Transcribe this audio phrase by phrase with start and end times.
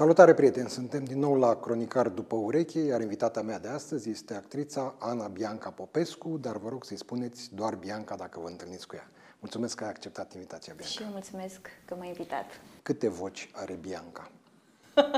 [0.00, 4.34] Salutare prieteni, suntem din nou la Cronicar după ureche, iar invitata mea de astăzi este
[4.34, 8.96] actrița Ana Bianca Popescu, dar vă rog să-i spuneți doar Bianca dacă vă întâlniți cu
[8.96, 9.10] ea.
[9.40, 10.94] Mulțumesc că ai acceptat invitația, Bianca.
[10.94, 12.44] Și eu mulțumesc că m-ai invitat.
[12.82, 14.30] Câte voci are Bianca?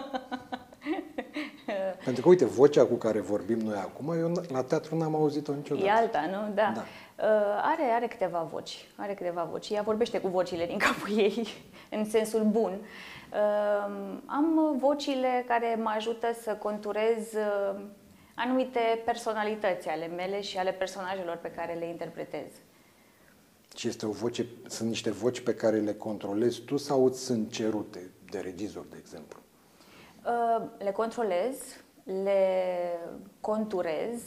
[2.04, 5.86] Pentru că, uite, vocea cu care vorbim noi acum, eu la teatru n-am auzit-o niciodată.
[5.86, 6.54] E alta, nu?
[6.54, 6.72] Da.
[6.74, 6.80] Da.
[6.80, 8.90] Uh, are, are câteva voci.
[8.96, 9.70] Are câteva voci.
[9.70, 11.48] Ea vorbește cu vocile din capul ei,
[11.96, 12.72] în sensul bun.
[12.72, 13.11] Uh,
[14.26, 17.80] am vocile care mă ajută să conturez uh,
[18.34, 22.50] anumite personalități ale mele și ale personajelor pe care le interpretez.
[23.76, 27.52] Și este o voce, sunt niște voci pe care le controlezi tu sau îți sunt
[27.52, 29.38] cerute de regizor, de exemplu?
[30.26, 31.56] Uh, Le controlez,
[32.04, 32.98] le
[33.40, 34.20] conturez,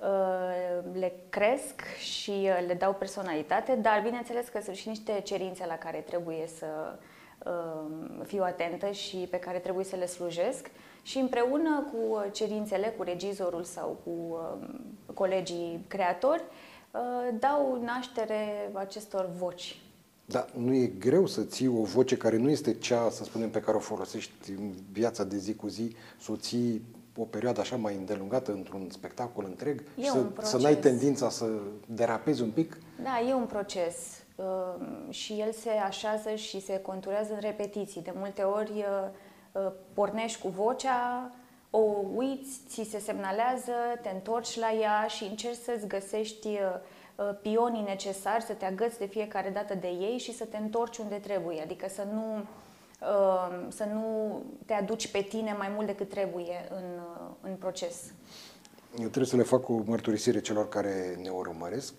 [0.00, 5.66] uh, le cresc și uh, le dau personalitate, dar bineînțeles că sunt și niște cerințe
[5.66, 6.98] la care trebuie să uh,
[8.22, 10.70] fiu atentă și pe care trebuie să le slujesc
[11.02, 14.68] și împreună cu cerințele, cu regizorul sau cu uh,
[15.14, 16.42] colegii creatori,
[16.90, 17.00] uh,
[17.38, 19.80] dau naștere acestor voci.
[20.24, 23.60] Dar nu e greu să ții o voce care nu este cea, să spunem, pe
[23.60, 26.82] care o folosești în viața de zi cu zi, să o ții
[27.16, 30.90] o perioadă așa mai îndelungată într-un spectacol întreg E și un să, să n-ai proces.
[30.90, 31.46] tendința să
[31.86, 32.78] derapezi un pic?
[33.02, 34.25] Da, e un proces uh,
[35.08, 38.02] și el se așează și se conturează în repetiții.
[38.02, 39.08] De multe ori uh,
[39.52, 41.30] uh, pornești cu vocea,
[41.70, 46.58] o uiți, ți se semnalează, te întorci la ea și încerci să-ți găsești uh,
[47.16, 50.96] uh, pionii necesari, să te agăți de fiecare dată de ei și să te întorci
[50.96, 51.62] unde trebuie.
[51.62, 52.36] Adică să nu,
[53.00, 58.12] uh, să nu te aduci pe tine mai mult decât trebuie în, uh, în proces.
[58.98, 61.94] Eu trebuie să le fac o mărturisire celor care ne urmăresc.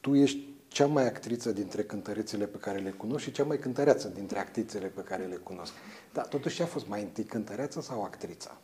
[0.00, 4.08] Tu ești cea mai actriță dintre cântărețele pe care le cunosc și cea mai cântăreață
[4.08, 5.72] dintre actrițele pe care le cunosc.
[6.12, 8.56] Dar totuși ce a fost mai întâi cântăreața sau actrița?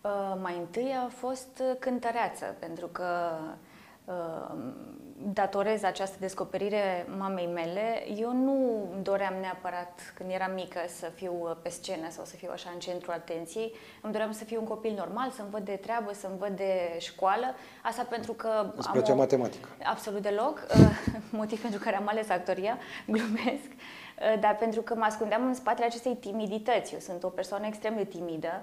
[0.00, 3.30] Uh, mai întâi a fost uh, cântăreață, pentru că
[4.04, 4.54] uh,
[5.24, 8.04] datorez această descoperire mamei mele.
[8.16, 12.50] Eu nu doream neapărat, când eram mică, să fiu uh, pe scenă sau să fiu
[12.52, 13.74] așa în centrul atenției.
[14.00, 17.54] Îmi doream să fiu un copil normal, să-mi văd de treabă, să-mi văd de școală.
[17.82, 18.72] Asta pentru că...
[18.76, 19.68] Îți am plăcea o- matematica?
[19.84, 22.78] Absolut deloc, uh, motiv pentru care am ales actoria,
[23.14, 23.70] glumesc,
[24.22, 26.92] Uh, dar pentru că mă ascundeam în spatele acestei timidități.
[26.92, 28.62] Eu sunt o persoană extrem de timidă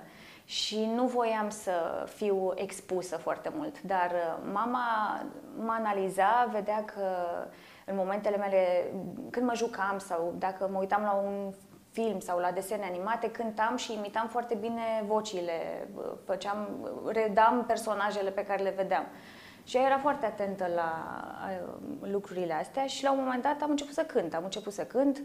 [0.49, 3.81] și nu voiam să fiu expusă foarte mult.
[3.81, 4.81] Dar uh, mama
[5.57, 7.05] mă analiza, vedea că
[7.85, 8.91] în momentele mele,
[9.29, 11.53] când mă jucam sau dacă mă uitam la un
[11.91, 18.29] film sau la desene animate, cântam și imitam foarte bine vocile, uh, făceam, redam personajele
[18.29, 19.05] pe care le vedeam.
[19.63, 20.91] Și ea era foarte atentă la
[21.61, 24.33] uh, lucrurile astea și la un moment dat am început să cânt.
[24.33, 25.21] Am început să cânt.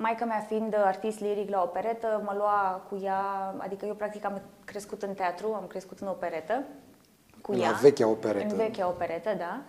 [0.00, 4.40] Maica mea fiind artist liric la operetă, mă lua cu ea, adică eu practic am
[4.64, 6.62] crescut în teatru, am crescut în operetă
[7.42, 7.70] cu La ea.
[7.70, 8.46] vechea operetă.
[8.50, 9.60] În vechea operetă, da.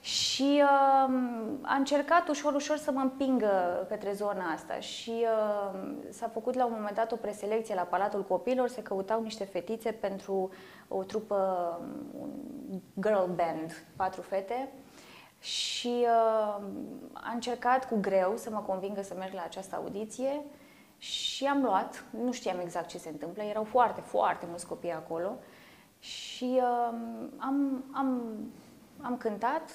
[0.00, 1.14] Și uh,
[1.62, 5.12] a încercat ușor, ușor să mă împingă către zona asta și
[5.72, 9.44] uh, s-a făcut la un moment dat o preselecție la Palatul Copilor, se căutau niște
[9.44, 10.50] fetițe pentru
[10.88, 11.80] o trupă,
[12.20, 12.30] un
[13.00, 14.68] girl band, patru fete
[15.44, 16.62] și uh,
[17.12, 20.40] a încercat cu greu să mă convingă să merg la această audiție
[20.98, 25.36] și am luat, nu știam exact ce se întâmplă, erau foarte, foarte mulți copii acolo
[25.98, 26.94] și uh,
[27.36, 28.22] am, am,
[29.00, 29.70] am cântat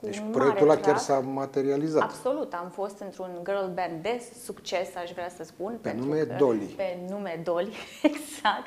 [0.00, 0.98] cu Deci un proiectul mare ăla chiar trac.
[1.00, 2.02] s-a materializat.
[2.02, 5.72] Absolut, am fost într-un girl band de succes, aș vrea să spun.
[5.82, 6.64] Pe pentru nume că- Dolly.
[6.64, 8.66] Pe nume Dolly, exact.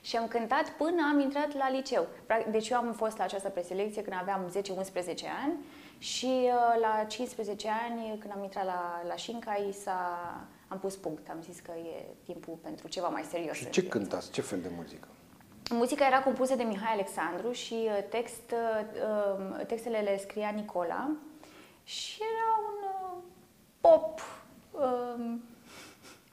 [0.00, 2.06] Și am cântat până am intrat la liceu.
[2.26, 4.54] Prac- Deci eu am fost la această preselecție când aveam 10-11
[5.44, 5.52] ani
[5.98, 10.00] și uh, la 15 ani, când am intrat la, la Shinkai, s-a,
[10.68, 11.28] am pus punct.
[11.28, 13.56] Am zis că e timpul pentru ceva mai serios.
[13.56, 13.98] Și în ce viață.
[13.98, 14.30] cântați?
[14.30, 15.08] Ce fel de muzică?
[15.70, 18.86] Muzica era compusă de Mihai Alexandru și uh, text, uh,
[19.38, 21.10] um, textele le scria Nicola
[21.84, 23.22] și era un uh,
[23.80, 24.20] pop.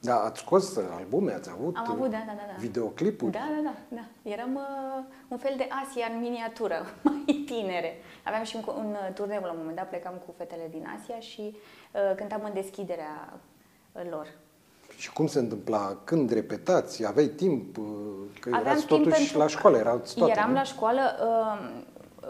[0.07, 2.53] Um, Da, ați scos albume, ați avut, Am avut, da, da, da, da.
[2.59, 3.31] videoclipuri?
[3.31, 4.31] Da, da, da, da.
[4.31, 7.93] Eram uh, un fel de Asia în miniatură, mai tinere.
[8.23, 10.87] Aveam și un, co- un uh, turneu la un moment dat, plecam cu fetele din
[11.01, 11.55] Asia și
[11.91, 13.33] uh, cântam în deschiderea
[13.91, 14.27] uh, lor.
[14.97, 15.97] Și cum se întâmpla?
[16.03, 17.05] Când repetați?
[17.05, 17.75] Aveai timp?
[18.39, 20.55] Că Aveam erați timp totuși pentru la că școală, erați toate, Eram nu?
[20.55, 21.83] la școală, uh,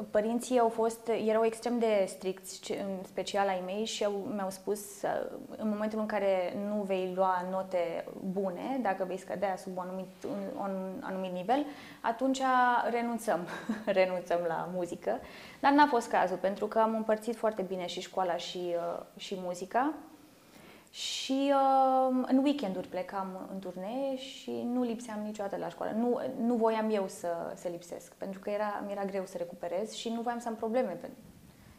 [0.09, 4.49] părinții au fost, erau extrem de stricți, ce- în special ai mei, și au, mi-au
[4.49, 9.77] spus uh, în momentul în care nu vei lua note bune, dacă vei scădea sub
[9.77, 11.65] un anumit, un, un anumit nivel,
[12.01, 12.41] atunci
[12.89, 13.47] renunțăm,
[13.85, 15.19] renunțăm la muzică.
[15.59, 19.35] Dar n-a fost cazul, pentru că am împărțit foarte bine și școala și, uh, și
[19.39, 19.93] muzica.
[20.95, 25.91] Și uh, în weekenduri plecam în turnee și nu lipseam niciodată la școală.
[25.97, 29.91] Nu, nu voiam eu să, să lipsesc, pentru că era, mi era greu să recuperez
[29.91, 30.99] și nu voiam să am probleme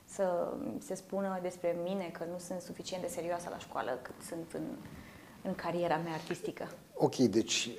[0.05, 4.53] să se spună despre mine că nu sunt suficient de serioasă la școală cât sunt
[4.53, 4.63] în,
[5.43, 6.69] în cariera mea artistică.
[6.95, 7.71] Ok, deci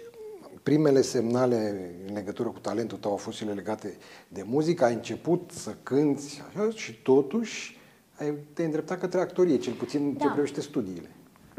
[0.63, 3.97] primele semnale în legătură cu talentul tău au fost și legate
[4.27, 7.79] de muzică, ai început să cânți așa, și totuși
[8.19, 10.25] ai te îndreptat către actorie, cel puțin da.
[10.25, 11.09] ce privește studiile.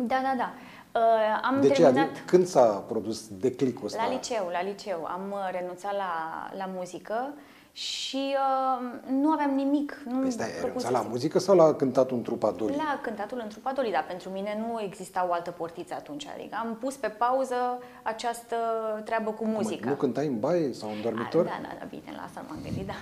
[0.06, 0.52] Da, da, da.
[1.00, 1.94] Uh, am de terminat...
[1.94, 2.00] ce?
[2.00, 4.02] Adică, când s-a produs declicul ăsta?
[4.06, 5.04] La liceu, la liceu.
[5.04, 6.12] Am uh, renunțat la,
[6.56, 7.34] la muzică
[7.72, 10.02] și uh, nu aveam nimic.
[10.04, 12.76] Nu păi stai, renunțat la muzică sau la cântatul în trupa Doli?
[12.76, 16.26] La cântatul în trupa Doli, dar pentru mine nu exista o altă portiță atunci.
[16.26, 17.54] Adică am pus pe pauză
[18.02, 18.56] această
[19.04, 19.80] treabă cu muzica.
[19.80, 21.46] Cum, nu cântai în baie sau în dormitor?
[21.46, 22.94] A, da, da, da, bine, la asta m-am gândit, da.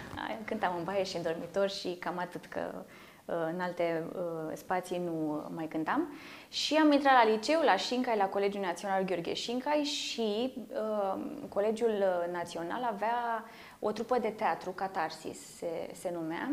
[0.45, 2.81] Cântam în baie și în dormitor și cam atât că uh,
[3.27, 6.09] în alte uh, spații nu mai cântam.
[6.49, 12.05] Și am intrat la liceu, la Șincai, la Colegiul Național Gheorghe Șincai și uh, Colegiul
[12.33, 13.45] Național avea
[13.81, 16.51] o trupă de teatru, Catarsis se, se numea,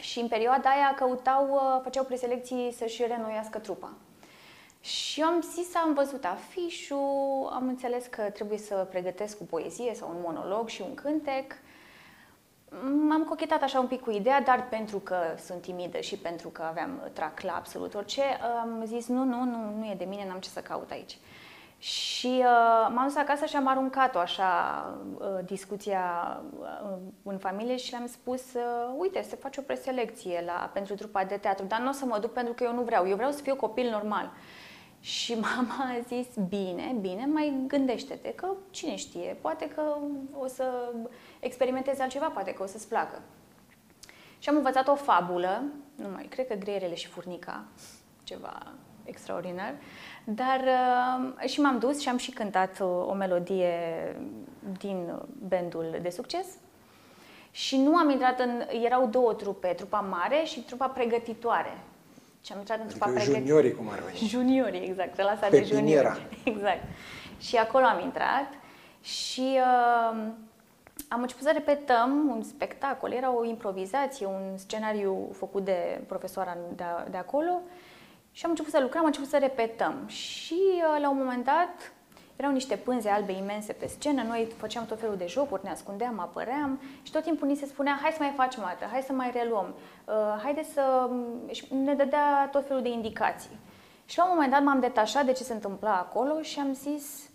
[0.00, 3.92] și în perioada aia căutau, uh, făceau preselecții să-și renoiască trupa.
[4.80, 10.08] Și am zis, am văzut afișul, am înțeles că trebuie să pregătesc o poezie sau
[10.08, 11.52] un monolog și un cântec.
[13.08, 15.16] M-am cochetat așa un pic cu ideea, dar pentru că
[15.46, 18.22] sunt timidă și pentru că aveam trac la absolut orice,
[18.60, 21.18] am zis nu, nu, nu, nu e de mine, n-am ce să caut aici.
[21.78, 24.84] Și uh, m-am dus acasă și am aruncat-o așa
[25.18, 26.02] uh, discuția
[26.60, 31.24] uh, în familie și le-am spus, uh, uite, se face o preselecție la, pentru trupa
[31.24, 33.30] de teatru, dar nu o să mă duc pentru că eu nu vreau, eu vreau
[33.30, 34.30] să fiu copil normal.
[35.00, 39.96] Și mama a zis, bine, bine, mai gândește-te că cine știe, poate că
[40.38, 40.92] o să
[41.40, 43.22] experimentezi altceva, poate că o să-ți placă.
[44.38, 45.62] Și am învățat o fabulă,
[45.94, 47.64] nu mai, cred că greierele și furnica,
[48.24, 48.72] ceva
[49.04, 49.74] extraordinar,
[50.24, 53.72] dar uh, și m-am dus și am și cântat o, o melodie
[54.78, 55.12] din
[55.48, 56.46] bandul de succes.
[57.50, 58.62] Și nu am intrat în...
[58.84, 61.78] Erau două trupe, trupa mare și trupa pregătitoare.
[62.48, 63.48] Și am intrat în trupa adică pregătitoare.
[63.48, 64.28] juniorii, cum ar veni.
[64.28, 66.26] Juniorii, exact, relația de juniori.
[66.52, 66.82] Exact.
[67.38, 68.48] Și acolo am intrat
[69.02, 70.18] și uh,
[71.08, 73.12] am început să repetăm un spectacol.
[73.12, 77.60] Era o improvizație, un scenariu făcut de profesoara de, de acolo.
[78.32, 80.06] Și am început să lucrăm, am început să repetăm.
[80.06, 81.92] Și uh, la un moment dat
[82.38, 86.18] erau niște pânze albe imense pe scenă, noi făceam tot felul de jocuri, ne ascundeam,
[86.18, 89.12] apăream și tot timpul ni se spunea, hai să mai facem o dată, hai să
[89.12, 89.74] mai reluăm,
[90.04, 91.10] uh, haide să...
[91.50, 93.58] Și ne dădea tot felul de indicații.
[94.04, 97.30] Și la un moment dat m-am detașat de ce se întâmpla acolo și am zis,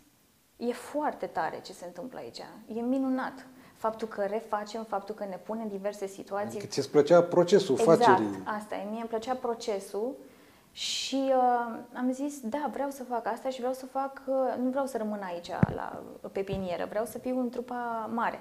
[0.58, 3.46] e foarte tare ce se întâmplă aici, e minunat.
[3.74, 6.48] Faptul că refacem, faptul că ne punem în diverse situații.
[6.48, 8.26] Adică ți-ți plăcea procesul exact, facerii.
[8.26, 8.90] Exact, asta e.
[8.90, 10.16] Mie îmi plăcea procesul
[10.74, 14.70] și uh, am zis, da, vreau să fac asta și vreau să fac, uh, nu
[14.70, 18.40] vreau să rămân aici la pepinieră, vreau să fiu în trupa mare.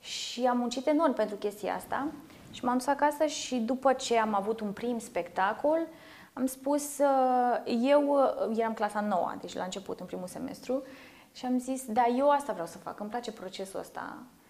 [0.00, 2.06] Și am muncit enorm pentru chestia asta
[2.50, 5.86] și m-am dus acasă și după ce am avut un prim spectacol,
[6.32, 8.08] am spus, uh, eu
[8.48, 10.82] uh, eram clasa nouă, deci la început, în primul semestru,
[11.32, 14.43] și am zis, da, eu asta vreau să fac, îmi place procesul ăsta Uh,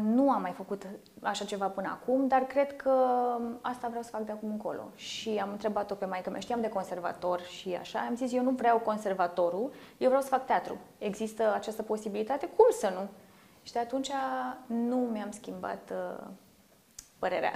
[0.00, 0.86] nu am mai făcut
[1.20, 2.90] așa ceva până acum, dar cred că
[3.60, 4.90] asta vreau să fac de acum încolo.
[4.94, 8.50] Și am întrebat-o pe maică mea, știam de conservator și așa, am zis, eu nu
[8.50, 10.78] vreau conservatorul, eu vreau să fac teatru.
[10.98, 12.48] Există această posibilitate?
[12.56, 13.08] Cum să nu?
[13.62, 14.10] Și de atunci
[14.66, 16.26] nu mi-am schimbat uh,
[17.18, 17.52] părerea.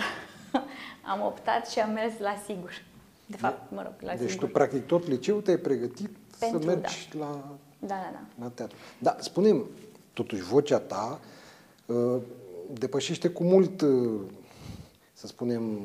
[1.12, 2.82] am optat și am mers la sigur.
[3.26, 4.46] De fapt, mă rog, la deci sigur.
[4.46, 7.24] tu practic tot liceu te-ai pregătit Pentru, să mergi da.
[7.24, 7.40] la,
[7.78, 8.44] da, da, da.
[8.44, 8.76] la teatru.
[8.98, 9.66] Da, spunem,
[10.12, 11.40] totuși vocea ta Uh,
[12.72, 14.20] depășește cu mult, uh,
[15.12, 15.78] să spunem,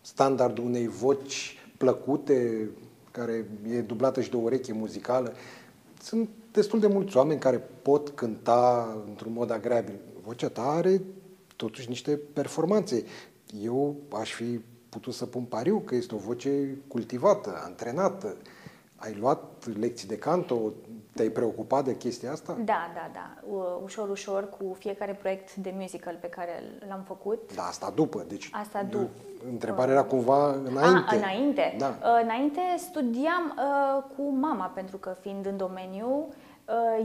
[0.00, 2.68] standardul unei voci plăcute,
[3.10, 5.32] care e dublată și de o ureche muzicală.
[6.02, 9.98] Sunt destul de mulți oameni care pot cânta într-un mod agreabil.
[10.24, 11.02] Vocea ta are
[11.56, 13.04] totuși niște performanțe.
[13.62, 18.36] Eu aș fi putut să pun pariu că este o voce cultivată, antrenată.
[18.96, 20.72] Ai luat lecții de canto,
[21.16, 22.56] te-ai preocupat de chestia asta?
[22.64, 23.56] Da, da, da.
[23.82, 27.54] Ușor, ușor, cu fiecare proiect de musical pe care l-am făcut.
[27.54, 28.24] Da, asta după.
[28.28, 29.08] Deci, asta după.
[29.50, 31.14] Întrebarea era cumva înainte.
[31.14, 31.74] A, înainte?
[31.78, 31.86] Da.
[31.86, 36.34] Uh, înainte studiam uh, cu mama, pentru că fiind în domeniu, Uh,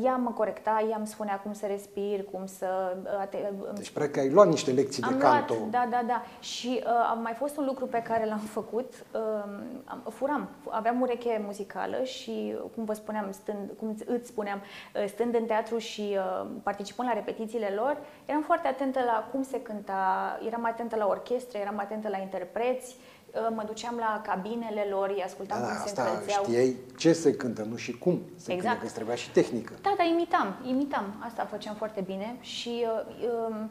[0.03, 2.97] ea mă corecta, ea îmi spunea cum să respir, cum să...
[3.33, 5.53] Uh, deci, practic, ai luat niște lecții am de canto.
[5.53, 6.23] Luat, da, da, da.
[6.39, 8.93] Și uh, a mai fost un lucru pe care l-am făcut.
[9.13, 10.49] Uh, furam.
[10.69, 14.61] Aveam ureche muzicală și, cum vă spuneam, stând, cum îți spuneam,
[14.95, 19.43] uh, stând în teatru și uh, participând la repetițiile lor, eram foarte atentă la cum
[19.43, 23.20] se cânta, eram atentă la orchestră, eram atentă la interpreți uh,
[23.55, 26.43] mă duceam la cabinele lor, îi ascultam Da, cum da, se asta încălzeau.
[26.43, 28.73] știai ce se cântă, nu și cum se Exact.
[28.73, 29.73] cântă, că trebuia și tehnică.
[29.81, 31.05] Da, da, imitam, imitam.
[31.27, 33.69] Asta făceam foarte bine și uh, um,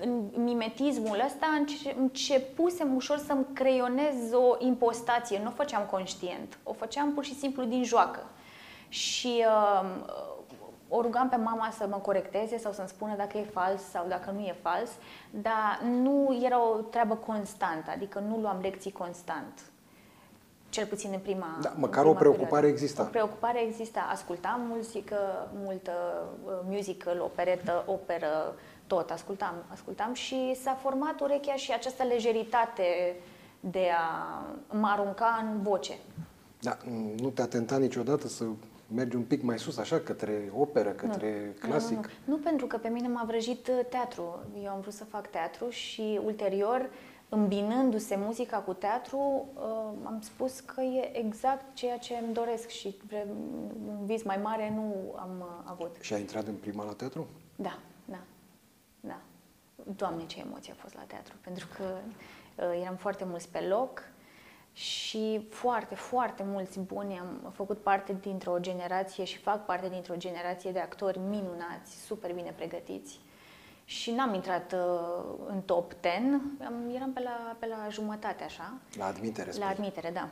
[0.00, 5.40] în mimetismul ăsta înce- începusem ușor să-mi creionez o impostație.
[5.42, 8.20] Nu o făceam conștient, o făceam pur și simplu din joacă.
[8.88, 9.84] Și uh,
[10.94, 14.30] o rugam pe mama să mă corecteze sau să-mi spună dacă e fals sau dacă
[14.30, 14.90] nu e fals,
[15.30, 19.60] dar nu era o treabă constantă, adică nu luam lecții constant.
[20.68, 22.66] Cel puțin în prima Da, în măcar prima o preocupare perioadă.
[22.72, 23.02] exista.
[23.02, 24.08] O preocupare exista.
[24.12, 25.16] Ascultam muzică,
[25.64, 25.92] multă
[26.44, 28.54] uh, musical, operetă, operă,
[28.86, 33.16] tot ascultam, ascultam și s-a format urechea și această lejeritate
[33.60, 34.42] de a
[34.76, 35.94] mă arunca în voce.
[36.60, 36.76] Da,
[37.16, 38.44] nu te-a tentat niciodată să
[38.94, 41.96] mergi un pic mai sus, așa, către operă, către clasic?
[41.96, 42.36] Nu, nu, nu.
[42.36, 44.38] nu, pentru că pe mine m-a vrăjit uh, teatru.
[44.62, 46.90] Eu am vrut să fac teatru și ulterior,
[47.28, 49.62] îmbinându-se muzica cu teatru, uh,
[50.02, 53.26] am spus că e exact ceea ce îmi doresc și vre-
[53.88, 55.96] un vis mai mare nu am uh, avut.
[56.00, 57.26] Și ai intrat în prima la teatru?
[57.56, 58.20] Da, da,
[59.00, 59.20] da.
[59.96, 61.84] Doamne, ce emoție a fost la teatru, pentru că
[62.64, 64.11] uh, eram foarte mulți pe loc
[64.72, 67.18] și foarte, foarte mulți buni.
[67.18, 72.52] Am făcut parte dintr-o generație și fac parte dintr-o generație de actori minunați, super bine
[72.56, 73.20] pregătiți.
[73.84, 78.72] Și n-am intrat uh, în top 10, am, eram pe la, pe la jumătate așa.
[78.96, 79.66] La admitere, La spui.
[79.66, 80.28] admitere, da.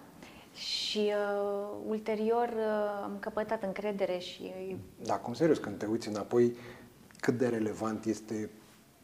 [0.54, 6.56] Și uh, ulterior uh, am căpătat încredere și Da, cum serios, când te uiți înapoi,
[7.20, 8.50] cât de relevant este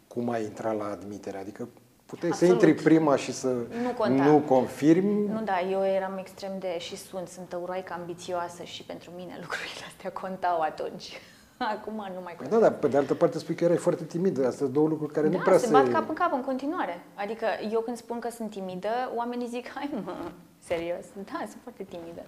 [0.08, 1.38] cum ai intrat la admitere?
[1.38, 1.68] Adică
[2.06, 2.60] puteai Absolut.
[2.60, 3.46] să intri prima și să
[3.82, 4.24] Nu conta.
[4.24, 5.26] nu confirmi?
[5.28, 9.84] Nu, da, eu eram extrem de și sunt, sunt tăuroaică ambițioasă și pentru mine lucrurile
[9.86, 11.12] astea contau atunci.
[11.74, 12.58] Acum nu mai Păi contează.
[12.62, 14.40] da, dar pe de altă parte spui că erai foarte timidă.
[14.40, 15.72] Astea sunt două lucruri care nu da, prea se se...
[15.72, 17.00] bat cap în cap în continuare.
[17.14, 20.14] Adică eu când spun că sunt timidă, oamenii zic, hai mă,
[20.58, 21.04] serios.
[21.14, 22.22] Da, sunt foarte timidă.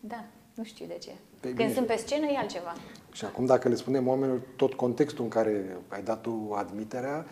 [0.00, 0.24] Da,
[0.54, 1.10] nu știu de ce.
[1.40, 1.72] Păi când bine.
[1.72, 2.72] sunt pe scenă e altceva.
[3.12, 7.26] Și acum dacă le spunem oamenilor tot contextul în care ai dat tu admiterea,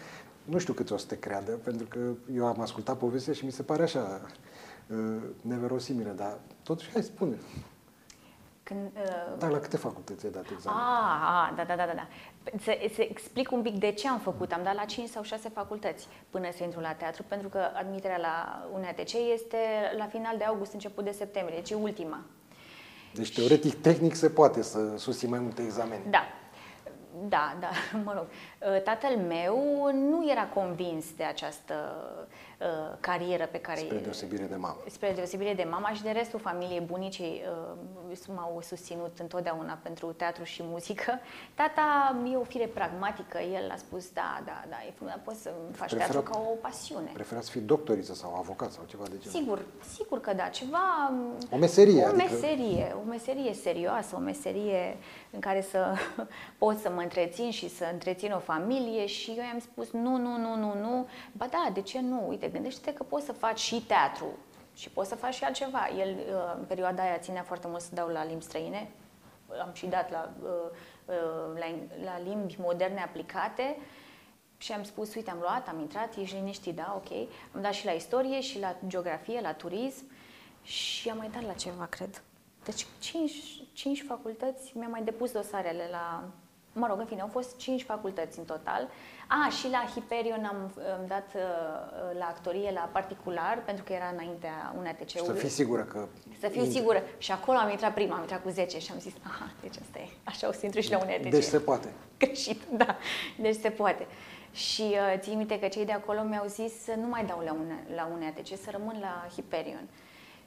[0.44, 1.98] nu știu câți o să te creadă, pentru că
[2.34, 4.20] eu am ascultat povestea și mi se pare așa
[4.86, 7.36] uh, neverosimilă, dar totuși hai spune.
[8.62, 10.78] Când, uh, Da, la câte facultăți ai dat examen?
[10.78, 11.92] Ah, ah, da, da, da, da.
[11.92, 12.08] da.
[12.60, 14.52] Să, să explic un pic de ce am făcut.
[14.52, 18.18] Am dat la 5 sau 6 facultăți până să intru la teatru, pentru că admiterea
[18.18, 19.56] la UNATC este
[19.96, 22.20] la final de august, început de septembrie, deci e ultima.
[23.14, 26.02] Deci, teoretic, tehnic se poate să susții mai multe examene.
[26.10, 26.22] Da.
[27.28, 27.70] Da, da,
[28.04, 28.26] mă rog.
[28.82, 31.94] Tatăl meu nu era convins de această
[32.60, 32.66] uh,
[33.00, 34.76] carieră pe care Spre deosebire de mamă.
[34.90, 37.42] spre deosebire de mama și de restul familiei, bunicii
[38.10, 41.18] uh, m-au susținut întotdeauna pentru teatru și muzică.
[41.54, 45.42] Tata e o fire pragmatică, el a spus, da, da, da, e frumos, dar poți
[45.42, 47.10] să faci Prefera- teatru ca o pasiune.
[47.12, 49.38] Preferați să fii doctoriță sau avocat sau ceva de genul.
[49.40, 49.62] Sigur,
[49.96, 51.12] sigur că da, ceva...
[51.50, 54.96] O meserie, O adică- meserie, o meserie serioasă, o meserie
[55.30, 55.94] în care să
[56.58, 60.36] pot să mă întrețin și să întrețin o familie și eu i-am spus nu, nu,
[60.36, 61.06] nu, nu, nu.
[61.32, 62.24] Ba da, de ce nu?
[62.28, 64.26] Uite, gândește că poți să faci și teatru
[64.74, 65.88] și poți să faci și altceva.
[65.98, 68.90] El uh, în perioada aia ținea foarte mult să dau la limbi străine.
[69.62, 70.48] Am și dat la, uh,
[71.04, 71.66] uh, la,
[72.04, 73.76] la limbi moderne aplicate
[74.58, 77.28] și am spus, uite, am luat, am intrat, ești liniștit, da, ok.
[77.54, 80.04] Am dat și la istorie, și la geografie, la turism
[80.62, 82.22] și am mai dat la ceva, cred.
[82.64, 86.24] Deci cinci, cinci facultăți, mi-am mai depus dosarele la...
[86.80, 88.88] Mă rog, în fine, au fost cinci facultăți în total.
[89.28, 90.56] A, și la Hyperion am,
[90.98, 91.42] am dat uh,
[92.18, 95.38] la actorie, la particular, pentru că era înaintea Și să UNATC-ului.
[95.40, 96.06] fii sigură că...
[96.40, 97.02] Să fiu sigură.
[97.18, 99.98] Și acolo am intrat prima, am intrat cu 10 și am zis, aha, deci asta
[99.98, 100.08] e.
[100.24, 101.30] Așa o să intru și la UNATC.
[101.30, 101.88] Deci se poate.
[102.22, 102.96] Greșit, da.
[103.38, 104.06] Deci se poate.
[104.52, 107.52] Și uh, țin minte că cei de acolo mi-au zis să nu mai dau la,
[107.52, 109.88] une, la UNATC, să rămân la Hyperion.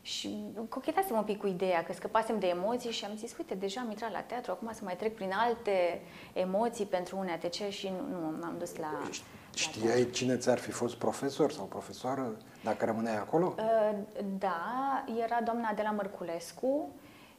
[0.05, 3.81] Și cochetasem un pic cu ideea că scăpasem de emoții și am zis, uite, deja
[3.81, 6.01] am intrat la teatru, acum să mai trec prin alte
[6.33, 8.91] emoții pentru UNATC și nu, nu m-am dus la...
[8.91, 9.09] la
[9.55, 13.55] Știai cine ți-ar fi fost profesor sau profesoară dacă rămâneai acolo?
[13.57, 13.97] Uh,
[14.37, 16.89] Da, era doamna Adela Mărculescu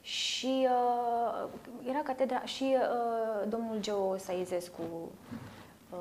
[0.01, 1.49] și uh,
[1.89, 4.83] era catedra și uh, domnul Geo Saizescu
[5.91, 5.99] uh,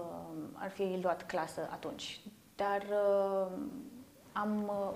[0.53, 2.19] ar fi luat clasă atunci.
[2.55, 3.51] Dar uh,
[4.31, 4.93] am, uh,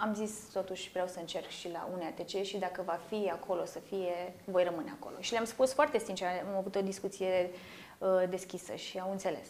[0.00, 3.78] am zis totuși vreau să încerc și la UNATC și dacă va fi acolo să
[3.78, 5.16] fie, voi rămâne acolo.
[5.20, 7.50] Și le-am spus foarte sincer, am avut o discuție
[7.98, 9.48] uh, deschisă și au înțeles.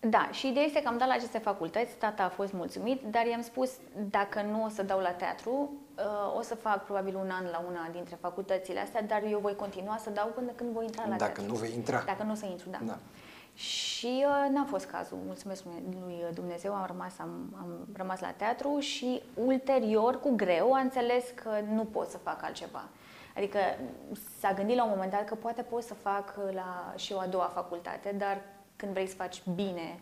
[0.00, 3.26] Da, și ideea este că am dat la aceste facultăți, tata a fost mulțumit, dar
[3.26, 3.70] i-am spus,
[4.10, 7.64] dacă nu o să dau la teatru, uh, o să fac probabil un an la
[7.68, 11.16] una dintre facultățile astea, dar eu voi continua să dau până când voi intra la
[11.16, 11.52] Dacă teatru.
[11.52, 12.02] nu vei intra.
[12.06, 12.78] Dacă nu o să intru, da.
[12.82, 12.98] Da.
[13.54, 15.64] Și uh, n-a fost cazul, mulțumesc
[16.04, 21.24] lui Dumnezeu, am rămas, am, am rămas la teatru și ulterior, cu greu, a înțeles
[21.34, 22.88] că nu pot să fac altceva.
[23.36, 23.58] Adică
[24.40, 27.26] s-a gândit la un moment dat că poate pot să fac la și o a
[27.26, 28.40] doua facultate, dar
[28.76, 30.00] când vrei să faci bine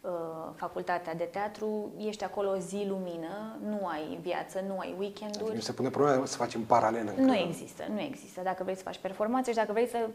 [0.00, 0.10] uh,
[0.54, 5.54] facultatea de teatru, ești acolo zi lumină, nu ai viață, nu ai weekenduri.
[5.54, 7.20] Nu se pune problema să facem paralel încă.
[7.20, 8.40] Nu există, nu există.
[8.42, 10.08] Dacă vrei să faci performanțe și dacă vrei să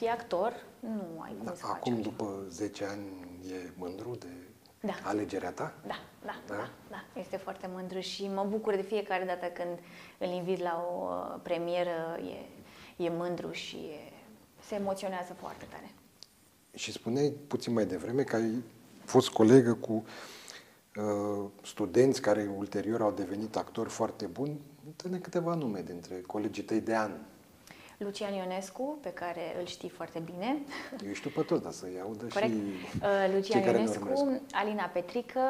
[0.00, 2.16] fii actor, nu ai cum da, să faci Acum, altceva.
[2.16, 3.04] după 10 ani,
[3.50, 4.26] e mândru de
[4.80, 4.92] Da.
[5.02, 5.74] alegerea ta?
[5.86, 6.54] Da, da, Da?
[6.54, 9.78] da, da, este foarte mândru și mă bucur de fiecare dată când
[10.18, 12.18] îl invit la o uh, premieră,
[12.96, 14.12] e, e mândru și e,
[14.66, 15.90] se emoționează foarte tare.
[16.74, 18.62] Și spuneai puțin mai devreme că ai
[19.04, 20.04] fost colegă cu
[20.96, 24.60] uh, studenți care ulterior au devenit actori foarte buni.
[24.96, 27.10] Dă-ne câteva nume dintre colegii tăi de an.
[28.04, 30.56] Lucian Ionescu, pe care îl știi foarte bine,
[31.06, 32.52] Eu știu pe toți, dar să-i audă corect?
[32.52, 34.40] și Uh, cei Lucian care ne Ionescu, urmăresc.
[34.52, 35.40] Alina Petrică,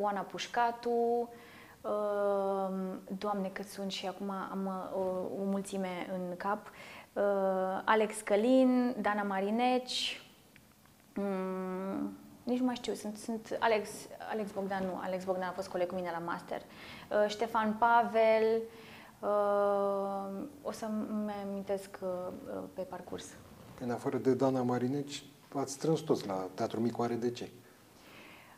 [0.00, 1.28] Oana Pușcatu,
[1.80, 1.90] uh,
[3.18, 6.70] Doamne cât sunt și acum am uh, o, o mulțime în cap,
[7.12, 7.22] uh,
[7.84, 10.22] Alex Călin, Dana Marineci,
[11.14, 13.88] mm, nici nu mai știu, sunt, sunt Alex,
[14.30, 18.44] Alex Bogdan, nu, Alex Bogdan a fost coleg cu mine la master, uh, Ștefan Pavel,
[18.56, 18.88] uh,
[20.62, 22.08] o să-mi amintesc uh,
[22.54, 23.24] uh, pe parcurs.
[23.80, 25.24] În afară de Dana Marineci,
[25.54, 27.38] ați strâns toți la Teatru Micu ARDC.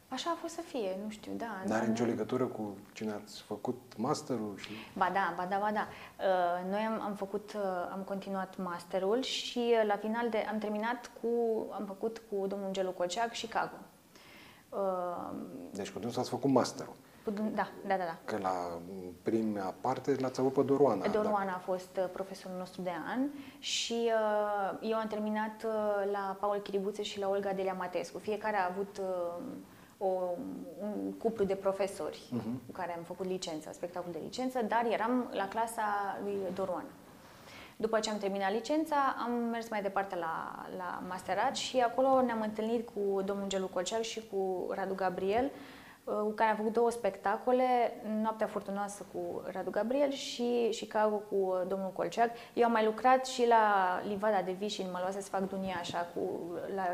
[0.08, 1.62] Așa a fost să fie, nu știu, da.
[1.66, 4.70] N-are da, nicio legătură cu cine ați făcut masterul și...
[4.96, 5.86] Ba da, ba da, ba da.
[5.88, 7.60] Uh, Noi am, am făcut, uh,
[7.92, 11.28] am continuat masterul și uh, la final de, am terminat cu,
[11.70, 13.76] am făcut cu domnul Gelu Coceac Chicago.
[14.68, 15.32] Uh,
[15.70, 16.94] Deci cu dânsul ați făcut masterul.
[17.24, 18.16] Cu dun- Da, da, da, da.
[18.24, 18.52] Că la
[19.22, 21.06] prima parte l-ați avut pe Doroana.
[21.08, 23.20] Doroana a fost uh, profesorul nostru de an
[23.58, 24.10] și
[24.72, 28.18] uh, eu am terminat uh, la Paul Chiribuțe și la Olga Delia Matescu.
[28.18, 29.42] Fiecare a avut uh,
[29.98, 30.08] o,
[30.80, 32.60] un cuplu de profesori Mhm.
[32.66, 36.88] cu care am făcut licență, spectacol de licență, dar eram la clasa lui Doroana.
[37.76, 42.40] După ce am terminat licența, am mers mai departe la, la masterat și acolo ne-am
[42.40, 45.71] întâlnit cu domnul Gelu Colceac și cu Radu Gabriel, uh, cu
[46.34, 51.92] care am făcut două spectacole, Noaptea Furtunoasă cu Radu Gabriel și Chicago cu uh, domnul
[51.92, 52.30] Colceac.
[52.54, 56.10] Eu am mai lucrat și la Livada de Vișin, mă luase să fac dunia așa
[56.14, 56.86] cu la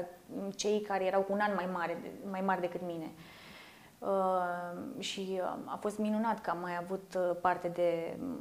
[0.57, 3.11] cei care erau cu un an mai mare, mai mari decât mine.
[3.99, 8.39] Uh, și uh, a fost minunat că am mai avut uh, parte de um,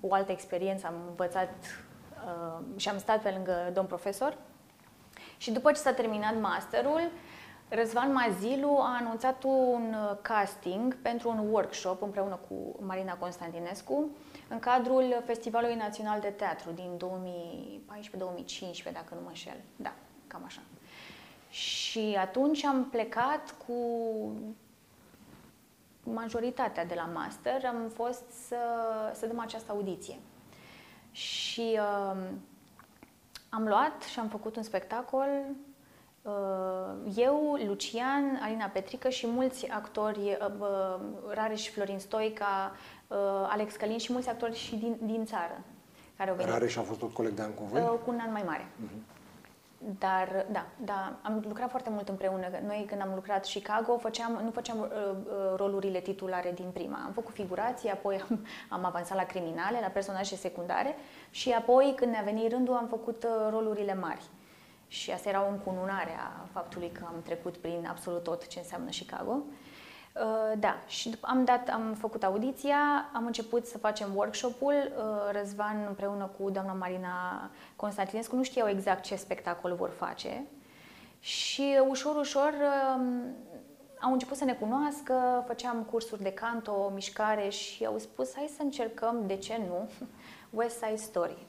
[0.00, 1.54] o altă experiență, am învățat
[2.26, 4.36] uh, și am stat pe lângă domn profesor.
[5.36, 7.10] Și după ce s-a terminat masterul,
[7.72, 14.10] Răzvan Mazilu a anunțat un uh, casting pentru un workshop împreună cu Marina Constantinescu
[14.48, 16.96] în cadrul Festivalului Național de Teatru din
[18.88, 19.56] 2014-2015, dacă nu mă înșel.
[19.76, 19.92] Da,
[20.26, 20.60] cam așa.
[21.50, 23.74] Și atunci am plecat cu
[26.02, 28.56] majoritatea de la master, am fost să,
[29.14, 30.18] să dăm această audiție.
[31.10, 32.16] Și uh,
[33.48, 35.69] am luat și am făcut un spectacol uh,
[37.16, 42.72] eu, Lucian, Alina Petrică și mulți actori, uh, uh, Rareș Florin Stoica,
[43.06, 43.16] uh,
[43.48, 45.60] Alex Călin și mulți actori și din, din țară
[46.16, 46.52] care au venit.
[46.52, 47.80] Rareș a fost tot coleg de an cu voi?
[47.80, 48.66] Uh, cu un an mai mare.
[49.98, 52.46] Dar, da, da, am lucrat foarte mult împreună.
[52.66, 57.02] Noi, când am lucrat Chicago, făceam, nu făceam uh, uh, rolurile titulare din prima.
[57.06, 58.46] Am făcut figurații, apoi am,
[58.78, 60.96] am avansat la criminale, la personaje secundare
[61.30, 64.22] și apoi, când ne-a venit rândul, am făcut uh, rolurile mari.
[64.90, 68.88] Și asta era o încununare a faptului că am trecut prin absolut tot ce înseamnă
[68.88, 69.36] Chicago.
[70.14, 74.74] Uh, da, și după, am, dat, am făcut audiția, am început să facem workshop-ul.
[74.96, 80.44] Uh, Răzvan împreună cu doamna Marina Constantinescu nu știau exact ce spectacol vor face
[81.20, 82.52] și ușor, ușor
[82.96, 83.34] um,
[84.00, 88.62] au început să ne cunoască, făceam cursuri de canto, mișcare și au spus hai să
[88.62, 89.90] încercăm, de ce nu,
[90.60, 91.46] West Side Story.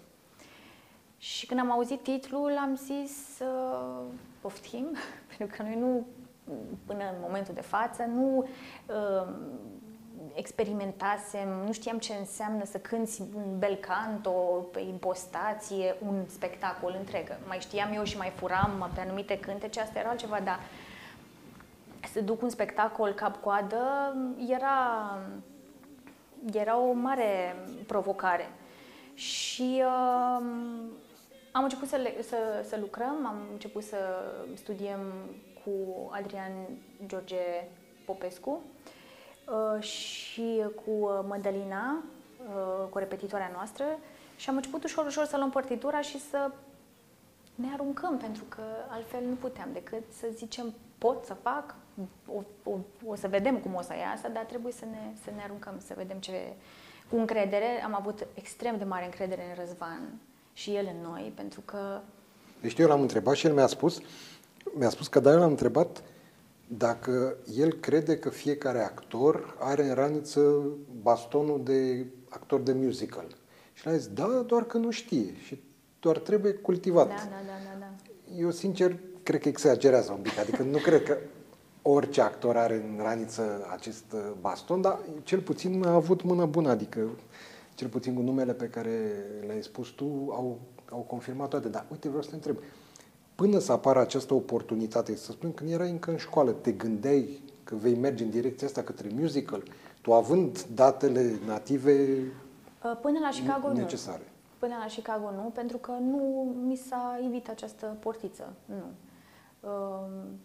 [1.21, 4.05] Și când am auzit titlul, am zis uh,
[4.39, 4.85] poftim,
[5.37, 6.05] pentru că noi nu,
[6.85, 8.47] până în momentul de față, nu
[8.87, 9.33] uh,
[10.33, 14.31] experimentasem, nu știam ce înseamnă să cânti un bel canto
[14.71, 17.37] pe impostație, un spectacol întreg.
[17.47, 20.59] Mai știam eu și mai furam pe anumite cântece, asta era altceva, dar
[22.11, 24.15] să duc un spectacol cap-coadă
[24.49, 25.17] era,
[26.53, 27.55] era o mare
[27.87, 28.49] provocare.
[29.13, 30.45] Și uh,
[31.51, 33.97] am început să, le, să, să lucrăm, am început să
[34.53, 34.99] studiem
[35.63, 35.71] cu
[36.11, 36.51] Adrian
[37.05, 37.67] George
[38.05, 38.61] Popescu
[39.47, 42.03] uh, și cu Mădălina,
[42.39, 43.85] uh, cu repetitoarea noastră,
[44.35, 46.51] și am început ușor, ușor să luăm partitura și să
[47.55, 51.75] ne aruncăm, pentru că altfel nu puteam decât să zicem pot să fac,
[52.27, 55.41] o, o, o să vedem cum o să iasă, dar trebuie să ne, să ne
[55.43, 56.53] aruncăm, să vedem ce...
[57.09, 60.19] Cu încredere, am avut extrem de mare încredere în Răzvan
[60.53, 62.01] și el în noi, pentru că...
[62.61, 63.99] Deci eu l-am întrebat și el mi-a spus,
[64.73, 66.03] mi-a spus că da, eu l-am întrebat
[66.67, 70.63] dacă el crede că fiecare actor are în raniță
[71.01, 73.25] bastonul de actor de musical.
[73.73, 75.63] Și l-a zis, da, doar că nu știe și
[75.99, 77.07] doar trebuie cultivat.
[77.07, 77.91] Da, da, da, da, da.
[78.37, 80.37] Eu, sincer, cred că exagerează un pic.
[80.37, 81.17] Adică nu cred că
[81.81, 86.69] orice actor are în raniță acest uh, baston, dar cel puțin a avut mână bună,
[86.69, 87.09] adică
[87.75, 90.59] cel puțin cu numele pe care le-ai spus tu au,
[90.91, 91.69] au confirmat toate.
[91.69, 92.57] Dar uite, vreau să te întreb,
[93.35, 97.75] până să apară această oportunitate, să spun, când erai încă în școală, te gândeai că
[97.75, 99.63] vei merge în direcția asta către musical,
[100.01, 102.23] tu având datele native
[102.83, 103.73] Uh, Până la Chicago nu.
[103.73, 104.31] necesare.
[104.59, 108.53] Până la Chicago nu, pentru că nu mi s-a ivit această portiță.
[108.65, 108.83] Nu.
[109.69, 110.39] Um,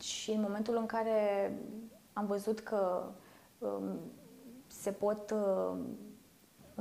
[0.00, 1.52] și în momentul în care
[2.12, 3.02] am văzut că
[3.58, 3.98] um,
[4.66, 5.78] se pot uh,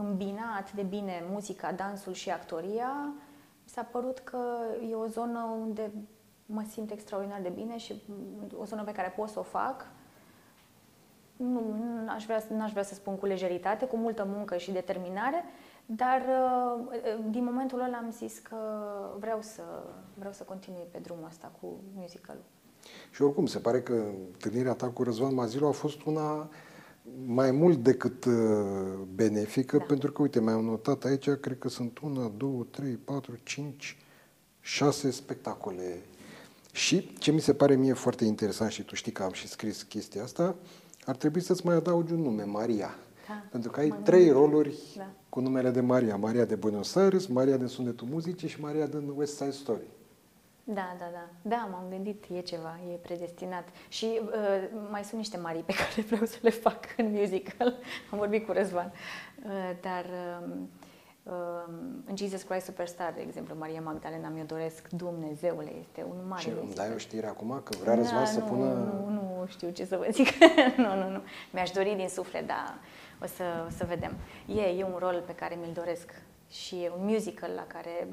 [0.07, 3.13] îmbina atât de bine muzica, dansul și actoria,
[3.63, 4.39] mi s-a părut că
[4.89, 5.91] e o zonă unde
[6.45, 8.03] mă simt extraordinar de bine și
[8.57, 9.87] o zonă pe care pot să o fac.
[11.35, 15.43] Nu, n-aș vrea, n-aș vrea să spun cu lejeritate, cu multă muncă și determinare,
[15.85, 16.87] dar uh,
[17.29, 18.57] din momentul ăla am zis că
[19.19, 19.63] vreau să,
[20.13, 22.43] vreau să continui pe drumul ăsta cu musicalul.
[23.11, 23.93] Și oricum, se pare că
[24.33, 26.49] întâlnirea ta cu Răzvan Mazilu a fost una
[27.25, 28.33] mai mult decât uh,
[29.15, 29.83] benefică, Da.
[29.83, 33.97] pentru că, uite, mi-am notat aici, cred că sunt una, două, trei, patru, cinci,
[34.59, 36.01] șase spectacole.
[36.71, 39.81] Și ce mi se pare mie foarte interesant, și tu știi că am și scris
[39.81, 40.55] chestia asta,
[41.05, 42.95] ar trebui să-ți mai adaugi un nume, Maria.
[43.27, 44.37] Da, Pentru că ai mă trei gândesc.
[44.39, 45.11] roluri Da.
[45.29, 46.15] cu numele de Maria.
[46.15, 49.87] Maria de Buenos Aires, Maria de Sunetul Muzicii și Maria din West Side Story.
[50.63, 51.29] Da, da, da.
[51.41, 53.67] Da, m-am gândit, e ceva, e predestinat.
[53.87, 54.29] Și uh,
[54.89, 57.67] mai sunt niște mari pe care vreau să le fac în musical.
[58.11, 58.93] Am vorbit cu Răzvan.
[59.45, 60.05] Uh, dar
[60.41, 60.69] um,
[61.23, 66.41] um, în Jesus Christ Superstar, de exemplu, Maria Magdalena mi-o doresc, Dumnezeule, este un mare
[66.41, 66.85] și îmi musical.
[66.85, 68.73] dai o știre acum că vrea Răzvan să nu, pună...
[68.73, 70.27] Nu, nu știu ce să vă zic.
[70.83, 71.21] nu, nu, nu.
[71.51, 72.79] Mi-aș dori din suflet, dar
[73.21, 74.15] o să, o să vedem.
[74.47, 76.11] E, e un rol pe care mi-l doresc
[76.49, 78.07] și e un musical la care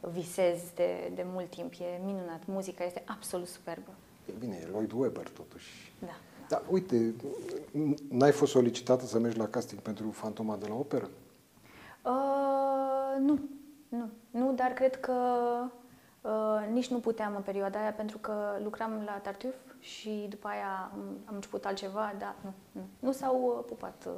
[0.00, 1.72] visez de, de mult timp.
[1.72, 2.46] E minunat.
[2.46, 3.90] Muzica este absolut superbă.
[4.26, 5.92] E bine, e Lloyd Webber totuși.
[5.98, 6.16] Da.
[6.48, 7.14] Da, uite,
[8.08, 11.08] n-ai fost solicitată să mergi la casting pentru Fantoma de la Operă?
[12.02, 13.38] Uh, nu,
[13.88, 15.12] nu, nu, dar cred că
[16.20, 20.90] uh, nici nu puteam în perioada aia pentru că lucram la Tartuf și după aia
[20.92, 24.04] am, am început altceva, dar nu, nu, nu s-au uh, pupat.
[24.06, 24.12] Uh,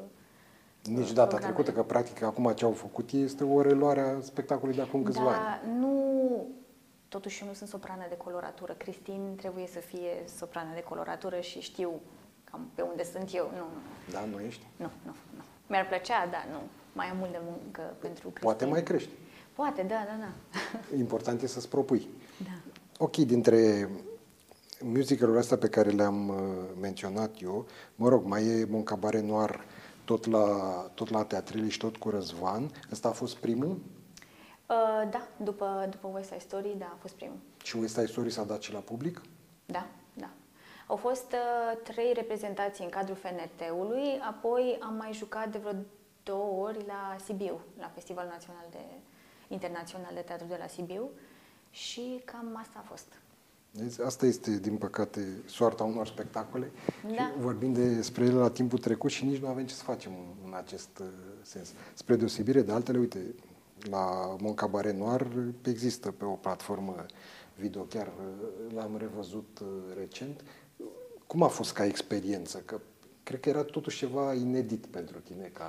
[0.84, 1.52] Nici uh, data programele.
[1.52, 5.02] trecută, că practic acum ce au făcut ei este o reluare a spectacolului de acum
[5.02, 5.42] câțiva ani.
[5.44, 6.46] Dar nu,
[7.08, 8.72] totuși eu nu sunt soprană de coloratură.
[8.72, 12.00] Cristin trebuie să fie soprană de coloratură și știu
[12.44, 13.50] cam pe unde sunt eu.
[13.52, 14.66] Nu, nu, Da, nu ești?
[14.76, 15.14] nu, nu.
[15.36, 15.42] nu.
[15.66, 16.58] Mi-ar plăcea, dar nu.
[16.92, 18.42] Mai am mult de muncă pentru Cristin.
[18.42, 19.10] Poate mai crești.
[19.54, 20.96] Poate, da, da, da.
[20.96, 22.08] Important e să-ți propui.
[22.44, 22.72] da.
[23.04, 23.88] Ok, dintre
[24.80, 26.36] musicalurile astea pe care le-am uh,
[26.80, 29.64] menționat eu, mă rog, mai e Mon Cabaret Noir
[30.10, 30.46] tot la,
[30.94, 32.70] tot la teatrele și tot cu Răzvan.
[32.92, 33.78] Ăsta a fost primul
[34.70, 37.36] Uh, da, după, după West Side Story, da, a fost primul.
[37.62, 39.20] și West Side Story s-a dat și la public.
[39.66, 40.30] Da, da.
[40.86, 45.72] Au fost uh, trei reprezentații în cadrul FNT-ului, apoi am mai jucat de vreo
[46.22, 48.84] două ori la Sibiu, la Festivalul Național de
[49.48, 51.10] Internațional de Teatru de la Sibiu
[51.70, 53.20] și cam asta a fost.
[53.72, 56.70] Vezi, Asta este, din păcate, soarta unor spectacole.
[57.02, 57.10] Da.
[57.10, 60.46] Și vorbim despre ele la timpul trecut și nici nu avem ce să facem în,
[60.46, 61.06] în acest uh,
[61.42, 61.72] sens.
[61.94, 63.34] Spre deosebire de altele, uite,
[63.90, 65.26] la Mon Cabaret Noir
[65.62, 67.06] există pe o platformă
[67.56, 70.44] video, chiar uh, l-am revăzut uh, recent.
[71.26, 72.62] Cum a fost ca experiență?
[72.64, 72.80] Că
[73.22, 75.64] cred că era totuși ceva inedit pentru tine ca...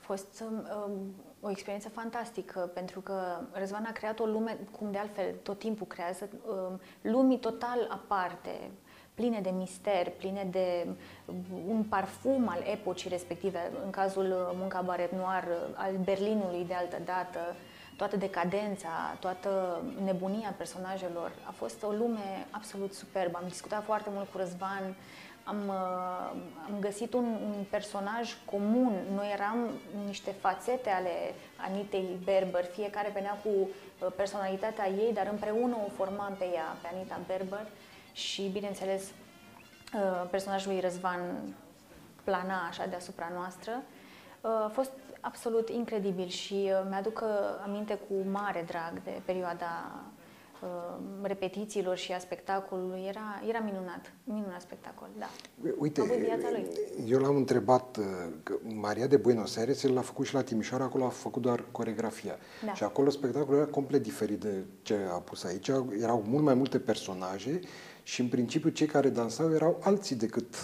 [0.00, 0.44] A fost
[0.86, 5.58] um, o experiență fantastică, pentru că Răzvan a creat o lume, cum de altfel tot
[5.58, 8.70] timpul creează, um, lumii total aparte,
[9.14, 10.86] pline de mister, pline de
[11.24, 16.64] um, un parfum al epocii respective, în cazul uh, Mun Cabaret Noir, uh, al Berlinului
[16.64, 17.56] de altă dată,
[17.96, 21.32] toată decadența, toată nebunia personajelor.
[21.46, 23.38] A fost o lume absolut superbă.
[23.42, 24.94] Am discutat foarte mult cu Răzvan,
[25.50, 28.92] am, uh, am găsit un, un personaj comun.
[29.14, 29.56] Noi eram
[30.06, 31.10] niște fațete ale
[31.56, 36.88] Anitei Berber, fiecare venea cu uh, personalitatea ei, dar împreună o formam pe ea, pe
[36.94, 37.66] Anita Berber
[38.12, 41.20] și, bineînțeles, uh, personajul lui Răzvan
[42.24, 43.72] plana așa deasupra noastră.
[44.40, 47.28] Uh, A fost absolut incredibil și uh, mi-aduc uh,
[47.64, 50.19] aminte cu mare drag de perioada uh,
[51.22, 53.04] repetițiilor și a spectacolului.
[53.08, 55.30] Era, era minunat, minunat spectacol, da.
[55.78, 56.66] Uite, A avut viața lui.
[57.06, 58.04] eu l-am întrebat, uh,
[58.42, 61.64] că Maria de Buenos Aires, el l-a făcut și la Timișoara, acolo a făcut doar
[61.70, 62.36] coregrafia.
[62.64, 62.74] Da.
[62.74, 65.68] Și acolo spectacolul era complet diferit de ce a pus aici.
[66.00, 67.60] Erau mult mai multe personaje
[68.02, 70.54] și în principiu cei care dansau erau alții decât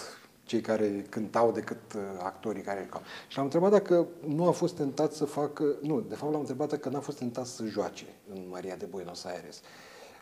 [0.44, 3.02] cei care cântau decât uh, actorii care erau.
[3.28, 6.68] Și l-am întrebat dacă nu a fost tentat să facă, nu, de fapt l-am întrebat
[6.68, 9.60] dacă n-a fost tentat să joace în Maria de Buenos Aires.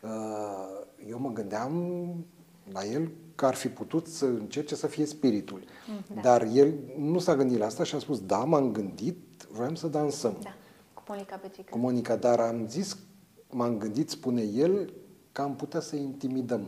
[0.04, 1.74] Uh, Eu mă gândeam
[2.72, 5.64] la el că ar fi putut să încerce să fie spiritul.
[6.14, 6.20] da.
[6.20, 9.18] Dar el nu s-a gândit la asta și a spus, da, m-am gândit,
[9.50, 10.54] vreau să dansăm Da,
[10.94, 11.68] cu Monica Petrică.
[11.70, 12.96] cu Monica, dar am zis,
[13.50, 14.92] m-am gândit, spune el,
[15.32, 16.66] că am putea să intimidăm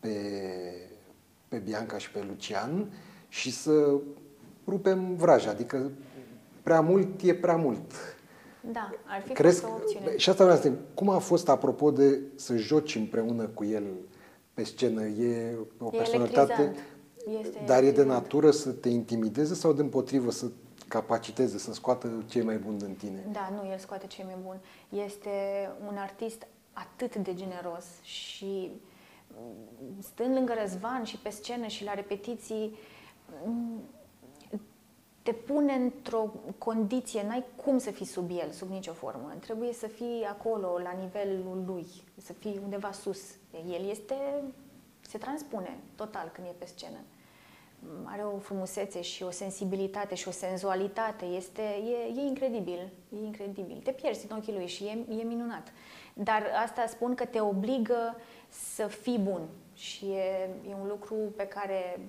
[0.00, 0.16] pe,
[1.48, 2.92] pe Bianca și pe Lucian
[3.28, 3.98] și să
[4.66, 5.90] rupem vraja, adică
[6.62, 7.92] prea mult e prea mult.
[8.72, 10.16] Da, ar fi Crezi, fost o opțiune.
[10.16, 13.64] și asta vreau să te întreb, cum a fost apropo de să joci împreună cu
[13.64, 13.84] el
[14.54, 15.02] pe scenă?
[15.06, 16.86] E o E personalitate, electrizant.
[17.40, 18.08] Este dar e de electrizant.
[18.08, 20.46] natură să te intimideze sau de împotrivă să
[20.88, 23.24] capaciteze, să scoată cei mai buni din tine?
[23.32, 24.60] Da, nu, el scoate cei mai buni.
[25.04, 25.30] Este
[25.88, 28.70] un artist atât de generos și
[29.28, 32.76] mm, stând lângă Răzvan și pe scenă și la repetiții,
[33.44, 33.82] mm,
[35.22, 39.34] te pune într-o condiție, n-ai cum să fii sub el, sub nicio formă.
[39.40, 43.20] Trebuie să fii acolo, la nivelul lui, să fii undeva sus.
[43.66, 44.14] El este,
[45.00, 46.98] se transpune total când e pe scenă.
[48.04, 51.24] Are o frumusețe și o sensibilitate și o senzualitate.
[51.24, 53.80] Este, e, e incredibil, e incredibil.
[53.84, 55.72] Te pierzi în ochii lui și e, e minunat.
[56.14, 58.16] Dar asta spun că te obligă
[58.48, 62.00] să fii bun și e, e un lucru pe care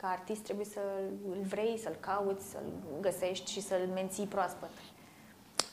[0.00, 1.10] ca artist trebuie să-l
[1.48, 2.62] vrei, să-l cauți, să-l
[3.00, 4.70] găsești și să-l menții proaspăt.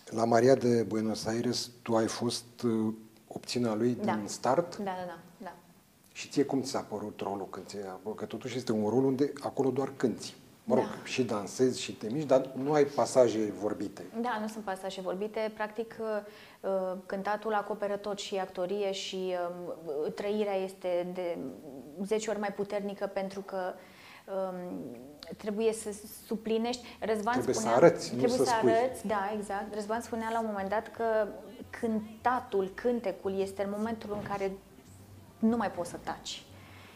[0.09, 2.93] La Maria de Buenos Aires, tu ai fost uh,
[3.27, 4.13] opțiunea lui Da.
[4.13, 5.17] din start Da, da, da.
[5.37, 5.53] da.
[6.13, 7.47] și ție cum ți s-a părut rolul?
[7.49, 7.77] Când ți
[8.15, 10.33] că totuși este un rol unde acolo doar cânti.
[10.63, 11.05] Mă rog, Da.
[11.05, 14.05] și dansezi și te miști, dar nu ai pasaje vorbite.
[14.21, 15.51] Da, nu sunt pasaje vorbite.
[15.53, 15.95] Practic,
[16.61, 19.35] uh, cântatul acoperă tot și actorie și
[19.97, 21.37] um, trăirea este de
[22.03, 23.79] 10 ori mai puternică pentru că um,
[25.37, 25.89] trebuie să
[26.25, 26.97] suplinești.
[26.99, 28.71] Răzvan Trebuie să spunea, arăți, nu trebuie să să spui.
[28.71, 29.73] arăți, da, exact.
[29.73, 31.27] Răzvan spunea la un moment dat că
[31.69, 34.51] cântatul, cântecul este în momentul în care
[35.39, 36.41] nu mai poți să taci.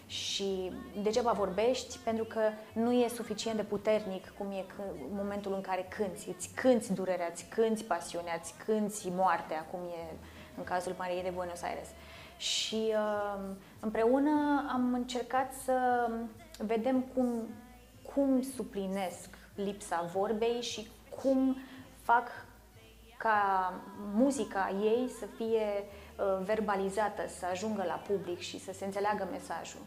[0.05, 0.71] Și
[1.03, 2.39] degeaba vorbești pentru că
[2.73, 6.29] nu e suficient de puternic cum e că- momentul în care cânți.
[6.29, 10.13] Îți cânți durerea, îți cânți pasiunea, îți cânți moartea, cum e
[10.57, 11.87] în cazul Mariei de Buenos Aires.
[12.37, 13.39] Și uh,
[13.79, 14.29] împreună
[14.73, 15.73] am încercat să
[16.65, 17.47] vedem cum,
[18.13, 20.87] cum suplinesc lipsa vorbei și
[21.21, 21.57] cum
[22.01, 22.27] fac
[23.17, 23.73] ca
[24.13, 29.81] muzica ei să fie uh, verbalizată, să ajungă la public și să se înțeleagă mesajul.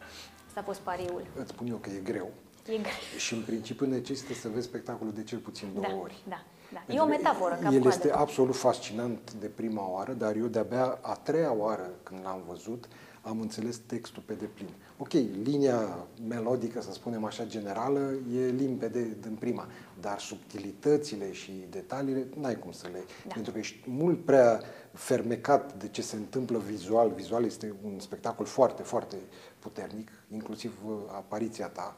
[0.47, 1.27] Asta a fost pariul.
[1.35, 2.29] Îți spun eu că e greu.
[2.67, 2.91] E greu.
[3.17, 6.23] Și în principiu necesită să vezi spectacolul de cel puțin două Da, ori.
[6.29, 6.79] da, da.
[6.79, 10.45] E Pentru o că metaforă, ca El este absolut fascinant de prima oară, dar eu
[10.45, 12.87] de-abia a treia oară când l-am văzut,
[13.21, 14.69] am înțeles textul pe deplin.
[14.97, 15.11] Ok,
[15.43, 17.99] linia melodică, să spunem așa, generală,
[18.35, 19.67] e limpede din prima,
[19.99, 23.03] dar subtilitățile și detaliile n-ai cum să le...
[23.27, 23.33] Da.
[23.33, 24.61] Pentru că ești mult prea
[24.93, 27.09] fermecat de ce se întâmplă vizual.
[27.09, 29.15] Vizual este un spectacol foarte, foarte
[29.59, 31.93] puternic, inclusiv uh, apariția ta.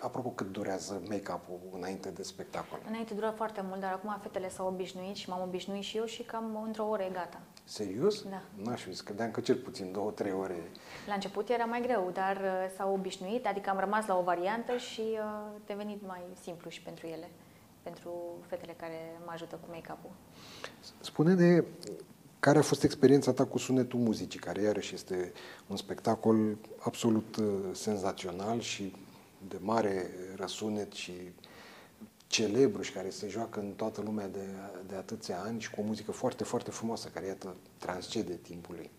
[0.00, 2.78] Apropo, cât durează make-up-ul înainte de spectacol?
[2.88, 6.22] Înainte dura foarte mult, dar acum fetele s-au obișnuit și m-am obișnuit și eu și
[6.22, 7.40] cam într-o oră e gata.
[7.68, 8.22] Serios?
[8.22, 8.42] Da.
[8.62, 10.70] N-aș fi zis, credeam că cel puțin două, trei ore.
[11.06, 14.76] La început era mai greu, dar uh, s-au obișnuit, adică am rămas la o variantă
[14.76, 17.30] și uh, a devenit mai simplu și pentru ele,
[17.82, 18.10] pentru
[18.46, 20.10] fetele care mă ajută cu make-up-ul.
[21.00, 21.64] spune de
[22.40, 25.32] care a fost experiența ta cu sunetul muzicii, care iarăși este
[25.66, 28.94] un spectacol absolut uh, senzațional și
[29.48, 31.12] de mare răsunet și
[32.28, 34.46] celebru și care se joacă în toată lumea de,
[34.86, 38.90] de atâția ani și cu o muzică foarte, foarte frumoasă, care, iată, transcede timpului.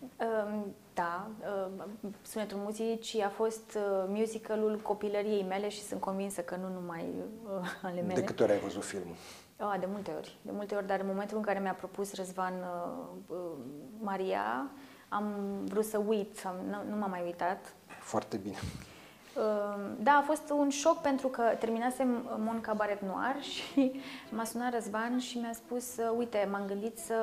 [0.00, 1.30] Um, Da,
[1.66, 7.04] um, Sunetul Muzicii a fost uh, musicalul copilăriei mele și sunt convinsă că nu numai
[7.44, 8.14] uh, ale mele.
[8.14, 9.14] De câte ori ai văzut filmul?
[9.56, 12.54] Ah, de multe ori, de multe ori, dar în momentul în care mi-a propus Răzvan
[12.54, 13.36] uh, uh,
[14.00, 14.70] Maria,
[15.08, 17.74] am vrut să uit, am, nu, nu m-am mai uitat.
[18.00, 18.56] Foarte bine.
[19.38, 19.44] Uh,
[19.98, 25.18] Da, a fost un șoc pentru că terminasem Mon Cabaret Noir și m-a sunat Răzvan
[25.18, 27.14] și mi-a spus uh, uite, m-am gândit să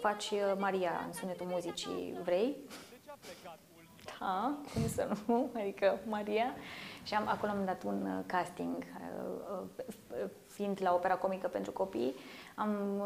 [0.00, 2.56] faci uh, Maria în sunetul muzicii, vrei?
[4.18, 6.54] Da, cum să nu, adică Maria.
[7.02, 9.58] Și am, acolo am dat un uh, casting, uh,
[10.08, 12.14] uh, fiind la opera comică pentru copii,
[12.54, 13.02] am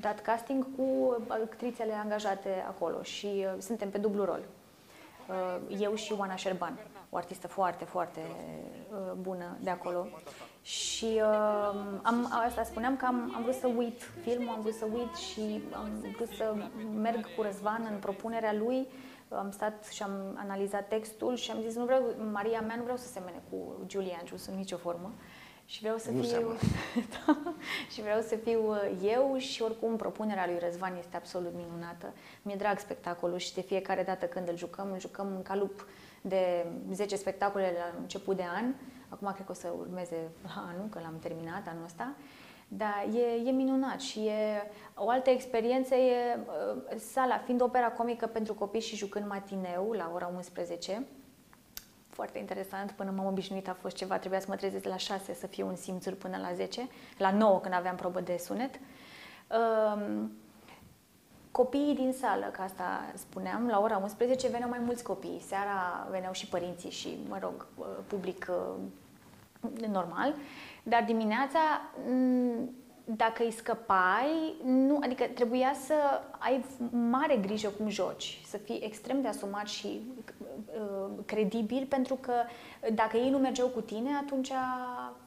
[0.00, 4.40] dat casting cu actrițele angajate acolo și suntem pe dublu rol.
[5.78, 6.78] Eu și Oana Șerban,
[7.10, 8.20] o artistă foarte, foarte
[9.20, 10.06] bună de acolo.
[10.62, 11.22] Și
[12.02, 15.62] am, asta spuneam că am, am vrut să uit filmul, am vrut să uit și
[15.72, 16.54] am vrut să
[16.94, 18.86] merg cu Răzvan în propunerea lui
[19.28, 22.96] am stat și am analizat textul și am zis, nu vreau, Maria mea nu vreau
[22.96, 23.56] să semene cu
[23.88, 25.12] Julia Andrews în nicio formă.
[25.68, 26.52] Și vreau să nu fiu
[27.26, 27.38] da,
[27.92, 32.12] și vreau să fiu uh, eu și oricum propunerea lui Răzvan este absolut minunată.
[32.42, 35.86] Mi-e drag spectacolul și de fiecare dată când îl jucăm, îl jucăm în calup
[36.28, 38.74] de 10 spectacole la început de an.
[39.08, 40.16] Acum cred că o să urmeze
[40.70, 42.14] anul, că l-am terminat anul ăsta.
[42.68, 48.26] Da, e, e minunat și e o altă experiență e uh, sala, fiind opera comică
[48.26, 51.06] pentru copii și jucând matineu la ora 11.
[52.08, 55.46] Foarte interesant, până m-am obișnuit a fost ceva, trebuia să mă trezesc la 6 să
[55.46, 58.74] fiu în simțuri până la 10, la 9 când aveam probă de sunet.
[58.74, 60.32] Um,
[61.56, 65.42] copiii din sală, ca asta spuneam, la ora 11 veneau mai mulți copii.
[65.46, 70.34] Seara veneau și părinții și, mă rog, uh, public uh, normal.
[70.82, 71.58] Dar dimineața,
[73.04, 75.94] dacă îi scăpai, nu, adică trebuia să
[76.38, 80.00] ai mare grijă cum joci, să fii extrem de asumat și
[80.78, 82.32] uh, credibil, pentru că
[82.92, 84.50] dacă ei nu mergeau cu tine, atunci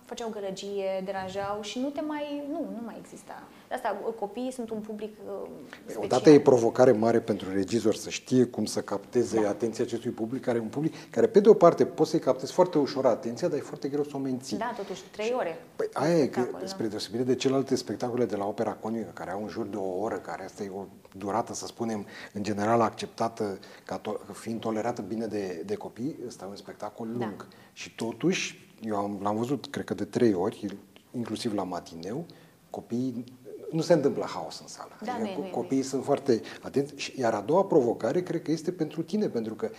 [0.06, 3.44] făceau gălăgie, deranjau și nu te mai, nu, nu mai exista.
[3.70, 5.50] De asta copiii sunt un public uh,
[5.82, 6.04] special.
[6.04, 9.50] Odată e provocare mare pentru regizor să știe cum să capteze da.
[9.50, 12.52] atenția acestui public, care e un public care pe de o parte poți să-i captezi
[12.52, 14.58] foarte ușor atenția, dar e foarte greu să o menții.
[14.58, 15.62] Da, totuși, trei ore.
[15.76, 16.66] Păi aia e că, da.
[16.68, 20.00] spre deosebire de celelalte spectacole de la opera conică, care au în jur de o
[20.00, 20.86] oră, care asta e o
[21.18, 26.46] durată, să spunem, în general acceptată ca to- fiind tolerată bine de, de copii, ăsta
[26.46, 27.26] e un spectacol da.
[27.26, 27.38] lung.
[27.38, 27.56] Da.
[27.74, 30.78] Și totuși, eu am, l-am văzut, cred că de trei ori,
[31.12, 32.26] inclusiv la matineu,
[32.70, 33.24] copiii
[33.72, 34.92] nu se întâmplă haos în sală.
[35.04, 37.14] Da, adică nu, copiii nu, sunt foarte atenți.
[37.18, 39.70] Iar a doua provocare cred că este pentru tine, pentru că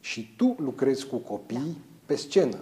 [0.00, 1.80] și tu lucrezi cu copii da.
[2.06, 2.58] pe scenă.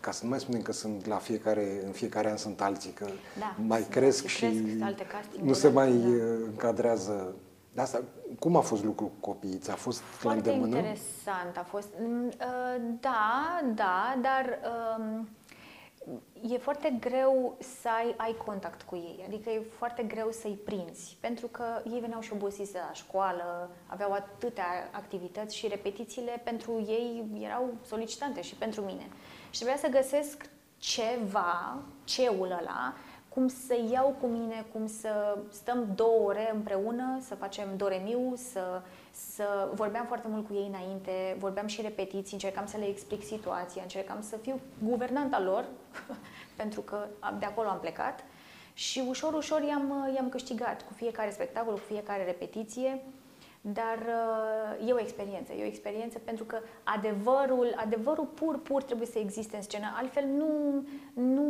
[0.00, 3.06] Ca să nu mai spunem că sunt la fiecare, în fiecare an sunt alții, că
[3.38, 4.44] da, mai cresc da, și
[4.80, 5.06] alte
[5.42, 6.24] nu se mai da.
[6.46, 7.34] încadrează.
[7.72, 8.02] De asta,
[8.38, 9.58] cum a fost lucrul cu copiii?
[9.58, 11.56] Ți-a fost Foarte interesant.
[11.56, 14.58] A fost, mm, uh, da, da, dar
[14.98, 15.28] um,
[16.48, 21.16] e foarte greu să ai, ai contact cu ei, adică e foarte greu să-i prinzi,
[21.20, 26.84] pentru că ei veneau și obosiți de la școală, aveau atâtea activități și repetițiile pentru
[26.88, 29.08] ei erau solicitante și pentru mine.
[29.50, 32.94] Și trebuia să găsesc ceva, ceul ăla,
[33.28, 38.82] cum să iau cu mine, cum să stăm două ore împreună, să facem doremiu, să,
[39.34, 43.82] să vorbeam foarte mult cu ei înainte, vorbeam și repetiții, încercam să le explic situația,
[43.82, 45.64] încercam să fiu guvernanta lor,
[46.60, 47.06] pentru că
[47.38, 48.24] de acolo am plecat
[48.74, 53.02] și ușor, ușor i-am, i-am câștigat cu fiecare spectacol, cu fiecare repetiție.
[53.72, 53.98] Dar
[54.78, 59.18] uh, e o experiență, e o experiență pentru că adevărul, adevărul pur, pur trebuie să
[59.18, 61.44] existe în scenă, altfel nu, nu,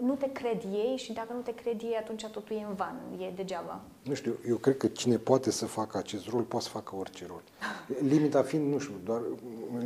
[0.00, 2.96] nu te cred ei și dacă nu te cred ei, atunci totul e în van,
[3.18, 3.80] e degeaba.
[4.02, 7.26] Nu știu, eu cred că cine poate să facă acest rol, poate să facă orice
[7.26, 7.42] rol.
[8.10, 9.20] Limita fiind, nu știu, doar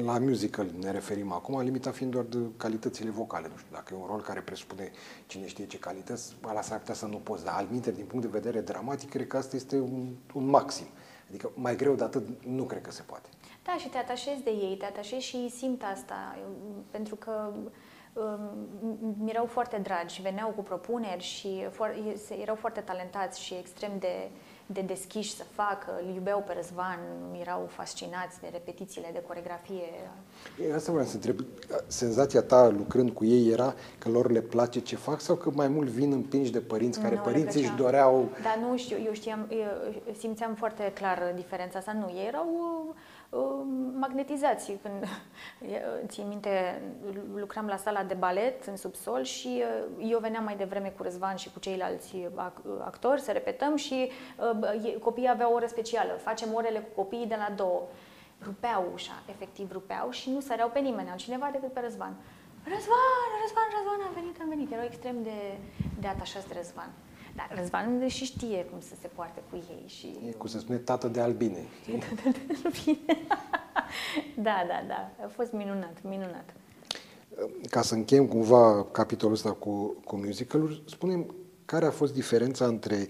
[0.05, 3.49] la musical ne referim acum, limita fiind doar de calitățile vocale.
[3.51, 4.91] Nu știu, dacă e un rol care presupune
[5.27, 8.39] cine știe ce calități, ăla s-ar putea să nu poți, dar al din punct de
[8.39, 10.87] vedere dramatic, cred că asta este un, un maxim.
[11.31, 13.29] Adică mai greu de atât nu cred că se poate.
[13.63, 16.39] Da, și te atașezi de ei, te atașezi și simt asta,
[16.91, 17.53] pentru că
[18.13, 18.69] um,
[19.19, 21.67] mi erau foarte dragi, veneau cu propuneri și
[22.41, 24.31] erau foarte talentați și extrem de
[24.73, 26.99] de deschiși să facă, îl iubeau pe Răzvan,
[27.41, 30.11] erau fascinați de repetițiile de coregrafie.
[30.69, 31.41] E, asta vreau să întreb.
[31.87, 35.69] Senzația ta lucrând cu ei era că lor le place ce fac sau că mai
[35.69, 38.29] mult vin împinși de părinți care nu, părinții își doreau...
[38.43, 41.93] Da, nu știu, eu știam, eu simțeam foarte clar diferența asta.
[41.93, 42.47] Nu, ei erau
[43.99, 44.79] magnetizați.
[44.83, 45.05] Când,
[46.07, 46.83] țin minte,
[47.35, 49.63] lucram la sala de balet în subsol și
[49.99, 52.29] eu veneam mai devreme cu Răzvan și cu ceilalți
[52.85, 54.11] actori să repetăm și
[55.01, 56.19] copiii aveau o oră specială.
[56.23, 57.83] Facem orele cu copiii de la două.
[58.45, 62.15] Rupeau ușa, efectiv rupeau și nu săreau pe nimeni, altcineva decât pe Răzvan.
[62.65, 64.73] Răzvan, Răzvan, Răzvan, a venit, a venit.
[64.73, 65.39] Erau extrem de,
[66.01, 66.91] de atașați de Răzvan.
[67.37, 69.85] Dar Răzvan și știe cum să se poarte cu ei.
[69.87, 70.19] Și...
[70.29, 71.65] E cum se spune tată de albine.
[72.09, 73.17] Tată de albine.
[74.49, 75.25] da, da, da.
[75.25, 76.55] A fost minunat, minunat.
[77.71, 81.35] Ca să încheiem cumva capitolul ăsta cu, cu musical spunem
[81.65, 83.09] care a fost diferența între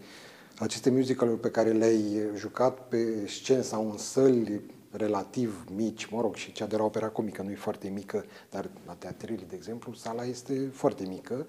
[0.58, 4.60] aceste musicaluri pe care le-ai jucat pe scenă sau în săli
[4.91, 8.70] relativ mici, mă rog, și cea de la opera comică nu e foarte mică, dar
[8.86, 11.47] la teatrele, de exemplu, sala este foarte mică.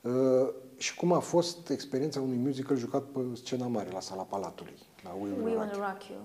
[0.00, 4.78] Uh, și cum a fost experiența unui musical jucat pe scena mare, la sala Palatului,
[5.04, 5.86] la We Will, We Rock Will You?
[5.86, 6.20] Rock You.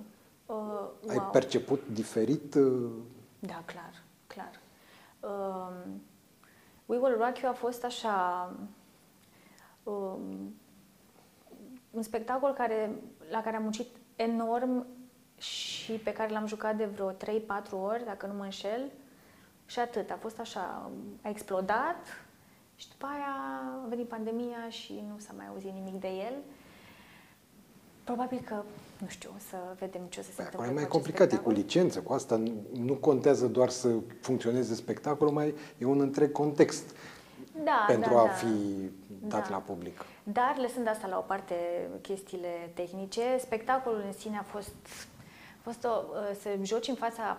[0.45, 1.29] Uh, Ai wow.
[1.29, 2.53] perceput diferit?
[2.55, 2.89] uh,
[3.39, 4.51] Da, clar, clar.
[5.19, 6.01] Um,
[6.85, 8.49] We Will Rock You a fost așa
[9.83, 10.55] um,
[11.91, 12.95] un spectacol care,
[13.29, 14.85] la care am muncit enorm
[15.37, 17.15] și pe care l-am jucat de vreo 3-4
[17.83, 18.91] ori, dacă nu mă înșel.
[19.65, 20.09] Și atât.
[20.09, 20.89] A fost așa,
[21.21, 21.97] a explodat
[22.75, 23.35] și după aia
[23.83, 26.33] a venit pandemia și nu s-a mai auzit nimic de el.
[28.03, 28.63] Probabil că,
[28.97, 30.95] nu știu, o să vedem ce o să se Păi, întâmple acum e mai cu
[30.97, 31.53] acest complicat, e cu spectacol.
[31.63, 32.51] licență, cu asta nu,
[32.85, 33.89] nu contează doar să
[34.21, 36.95] funcționeze spectacolul, mai e un întreg context
[37.63, 38.31] Da, pentru da, a da.
[38.31, 38.47] fi
[39.27, 39.55] dat Da.
[39.55, 40.05] la public.
[40.23, 41.55] Dar, lăsând asta la o parte,
[42.01, 44.73] chestiile tehnice, spectacolul în sine a fost,
[45.14, 45.14] a
[45.65, 45.89] fost o,
[46.41, 47.37] să joci în fața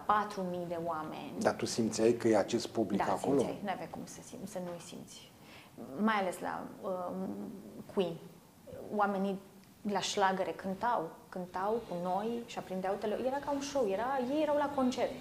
[0.62, 1.33] 4.000 de oameni.
[1.39, 3.39] Dar tu simțeai că e acest public da, acolo?
[3.39, 5.33] simțeai, nu avea cum să, sim, să nu-i simți.
[5.99, 6.91] Mai ales la uh,
[7.95, 8.16] Queen.
[8.97, 9.41] Oamenii
[9.93, 13.18] la șlagăre cântau, cântau cu noi și aprindeau tele...
[13.27, 15.20] Era ca un show, era, ei erau la concert.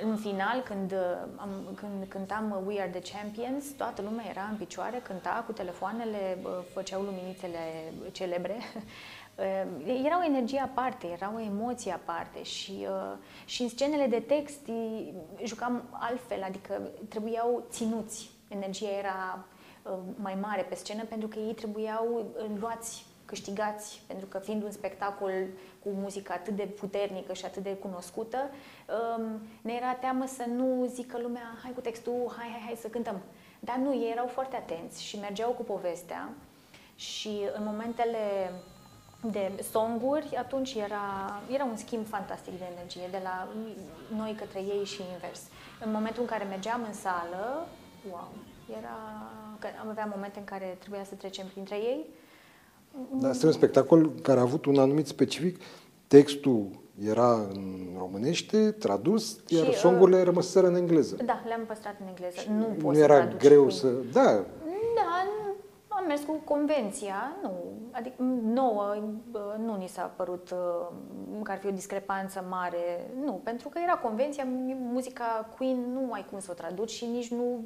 [0.00, 0.98] În final, când, uh,
[1.36, 5.52] am, când cântam uh, We Are The Champions, toată lumea era în picioare, cânta cu
[5.52, 8.56] telefoanele, uh, făceau luminițele celebre.
[9.42, 14.20] Uh, Era o energie aparte, era o emoție aparte și, uh, și în scenele de
[14.20, 15.12] text i-
[15.44, 18.30] jucam altfel, adică trebuiau ținuți.
[18.48, 19.44] Energia era
[19.82, 24.62] uh, mai mare pe scenă pentru că ei trebuiau uh, luați, câștigați, pentru că fiind
[24.62, 25.32] un spectacol
[25.82, 28.50] cu muzică atât de puternică și atât de cunoscută,
[29.16, 32.88] um, ne era teamă să nu zică lumea, hai cu textul, hai, hai, hai să
[32.88, 33.20] cântăm.
[33.60, 36.28] Dar nu, ei erau foarte atenți și mergeau cu povestea
[36.94, 38.50] și în momentele
[39.30, 41.06] de songuri, atunci era,
[41.50, 43.48] era un schimb fantastic de energie, de la
[44.16, 45.40] noi către ei și invers.
[45.84, 47.66] În momentul în care mergeam în sală,
[48.10, 48.30] wow,
[48.78, 48.98] era,
[49.58, 52.06] că am avea momente în care trebuia să trecem printre ei.
[53.20, 55.60] Dar este un spectacol care a avut un anumit specific.
[56.06, 56.68] Textul
[57.10, 61.16] era în românește, tradus, iar uh, songurile rămăseră în engleză.
[61.24, 62.40] Da, le-am păstrat în engleză.
[62.48, 63.76] Nu, nu poți să era traduci greu Queen.
[63.78, 63.88] să...
[64.12, 64.44] Da,
[64.98, 65.41] Da, nu,
[65.98, 67.52] am mers cu convenția, nu.
[67.90, 68.94] Adică nouă
[69.30, 70.86] bă, nu ni s-a părut uh,
[71.42, 73.10] că ar fi o discrepanță mare.
[73.24, 77.04] Nu, pentru că era convenția, mu- muzica Queen nu ai cum să o traduci și
[77.06, 77.64] nici nu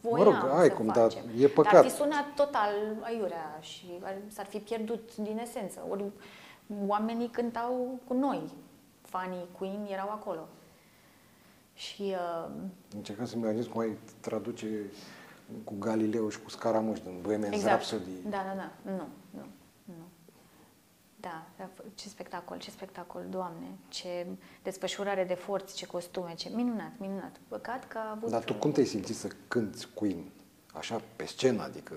[0.00, 1.22] voiam Mă rog, ai să cum, dar facem.
[1.38, 1.72] e păcat.
[1.72, 5.80] Dar ar fi sunat total aiurea și ar- s-ar fi pierdut din esență.
[5.88, 6.04] Ori
[6.86, 8.42] oamenii cântau cu noi.
[9.02, 10.48] Fanii Queen erau acolo.
[11.74, 12.50] Și uh,
[12.94, 14.66] încercam să-mi imaginez cum ai traduce
[15.64, 17.68] cu Galileo și cu Scaramuș din Bohemian Exact.
[17.74, 18.10] Rhapsody.
[18.28, 18.90] Da, da, da.
[18.92, 19.46] Nu, nu,
[19.84, 19.94] nu.
[21.20, 24.26] Da, da, ce spectacol, ce spectacol, Doamne, ce
[24.62, 27.36] desfășurare de forți, ce costume, ce minunat, minunat.
[27.48, 28.30] Păcat că a avut...
[28.30, 30.24] Dar tu cum te-ai simțit să cânti Queen?
[30.74, 31.94] Așa, pe scenă, adică...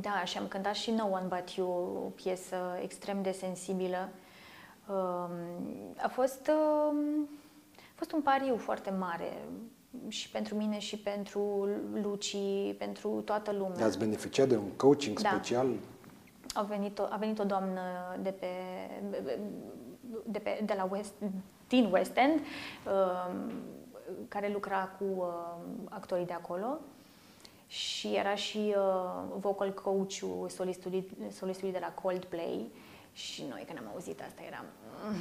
[0.00, 1.68] Da, și am cântat și No One But You,
[2.06, 4.08] o piesă extrem de sensibilă.
[4.88, 5.30] Um,
[5.96, 6.50] A fost,
[6.90, 7.28] um,
[7.76, 9.32] a fost un pariu foarte mare
[10.08, 11.68] și pentru mine și pentru
[12.02, 12.36] Luci,
[12.78, 13.84] pentru toată lumea.
[13.86, 15.28] Ați beneficiat de un coaching Da.
[15.28, 15.66] special?
[16.54, 17.80] A venit o, a venit o doamnă
[18.22, 18.46] de, pe,
[20.26, 21.12] de, pe, de la West,
[21.68, 23.52] din West End, um,
[24.28, 26.78] care lucra cu um, actorii de acolo
[27.66, 32.70] și era și uh, vocal coach-ul solistului, solistului de la Coldplay
[33.12, 34.64] și noi când am auzit asta eram
[35.08, 35.14] "Mm,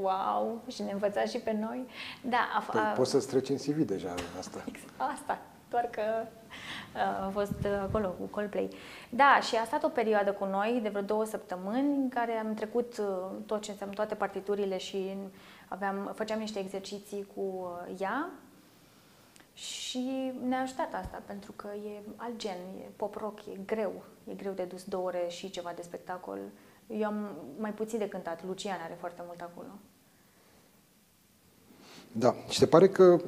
[0.00, 1.86] wow și ne învăța și pe noi.
[2.22, 4.64] Da, a, Păi a, poți să-ți treci în CV deja asta.
[4.96, 5.38] Asta,
[5.70, 6.02] doar că
[6.94, 8.68] uh, a fost uh, acolo cu Coldplay.
[9.08, 12.54] Da, și a stat o perioadă cu noi, de vreo două săptămâni, în care am
[12.54, 13.06] trecut uh,
[13.46, 15.16] tot ce înseamnă toate partiturile și
[15.68, 18.30] aveam, făceam niște exerciții cu uh, ea
[19.54, 23.92] și ne-a ajutat asta, pentru că e alt gen, e pop-rock, e greu,
[24.30, 26.38] e greu de dus două ore și ceva de spectacol.
[26.86, 29.68] Eu am mai puțin de cântat, Lucian are foarte mult acolo.
[32.12, 33.20] Da, și se pare că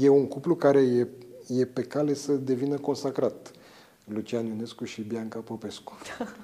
[0.00, 1.06] e un cuplu care e,
[1.48, 3.50] e pe cale să devină consacrat.
[4.04, 5.92] Lucian Ionescu și Bianca Popescu.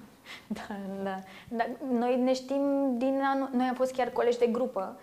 [0.47, 1.19] Da, da.
[1.49, 1.65] da.
[1.91, 5.01] Noi ne știm din anul, noi am fost chiar colegi de grupă,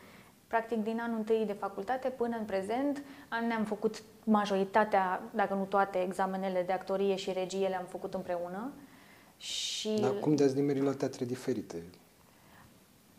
[0.48, 3.04] practic din anul întâi de facultate până în prezent.
[3.28, 8.72] An- Ne-am făcut majoritatea, dacă nu toate, examenele de actorie și regie le-am făcut împreună.
[9.40, 11.84] Și Dar cum de-ați nimerit la teatre diferite?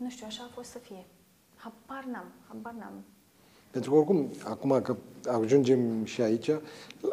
[0.01, 1.05] nu știu, așa a fost să fie.
[1.55, 2.93] Habar n-am, habar n-am.
[3.71, 4.95] Pentru că oricum, acum că
[5.31, 6.49] ajungem și aici,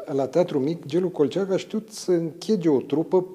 [0.06, 3.26] la Teatru Mic, Gelu Colceac a știut să închege o trupă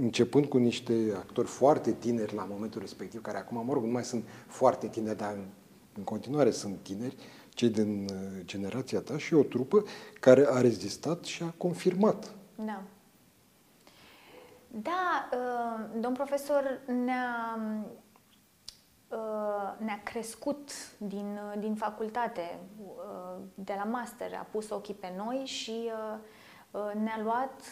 [0.00, 4.04] începând cu niște actori foarte tineri la momentul respectiv, care acum, mă rog, nu mai
[4.04, 5.44] sunt foarte tineri, dar în,
[5.96, 7.16] în continuare sunt tineri,
[7.48, 9.84] cei din uh, generația ta și o trupă
[10.20, 12.34] care a rezistat și a confirmat.
[12.64, 12.82] Da.
[14.82, 17.58] Da, uh, domn profesor ne-a,
[19.08, 22.58] uh, ne-a crescut din, din facultate,
[23.54, 25.90] de la master, a pus ochii pe noi și
[27.02, 27.62] ne-a luat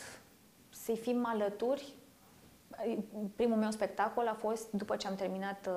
[0.70, 1.94] să-i fim alături.
[3.36, 5.70] Primul meu spectacol a fost, după ce am terminat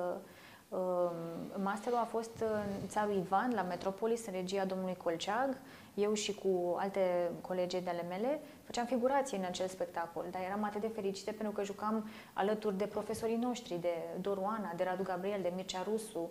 [1.62, 5.56] masterul, a fost în Țarul Ivan, la Metropolis, în regia domnului Colceag.
[5.94, 10.64] Eu și cu alte colegi de ale mele făceam figurație în acel spectacol, dar eram
[10.64, 15.42] atât de fericită pentru că jucam alături de profesorii noștri, de Doruana, de Radu Gabriel,
[15.42, 16.30] de Mircea Rusu.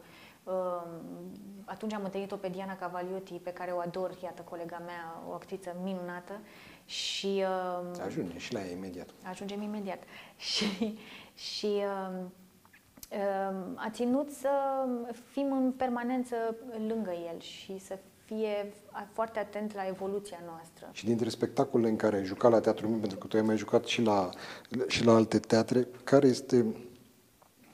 [1.66, 5.76] Atunci am întâlnit-o pe Diana Cavalioti, pe care o ador, iată, colega mea, o actriță
[5.84, 6.40] minunată.
[6.86, 7.44] Și,
[8.06, 9.10] Ajungem și la ea imediat.
[9.24, 10.04] Ajungem imediat.
[10.50, 10.98] Și,
[11.34, 11.84] și
[13.76, 14.50] a ținut să
[15.32, 16.36] fim în permanență
[16.88, 17.98] lângă el și să
[18.28, 18.74] fie
[19.14, 20.90] foarte atent la evoluția noastră.
[20.92, 23.58] Și dintre spectacolele în care ai jucat la Teatrul Mic, pentru că tu ai mai
[23.58, 24.30] jucat și la,
[24.88, 26.66] și la alte teatre, care este,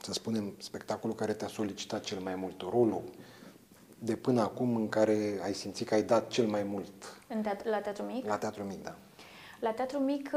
[0.01, 3.03] să spunem, spectacolul care te-a solicitat cel mai mult, rolul
[3.99, 7.21] de până acum în care ai simțit că ai dat cel mai mult?
[7.27, 8.25] În teatru, la Teatrul Mic?
[8.25, 8.95] La Teatrul Mic, da.
[9.63, 10.31] La Teatru Mic,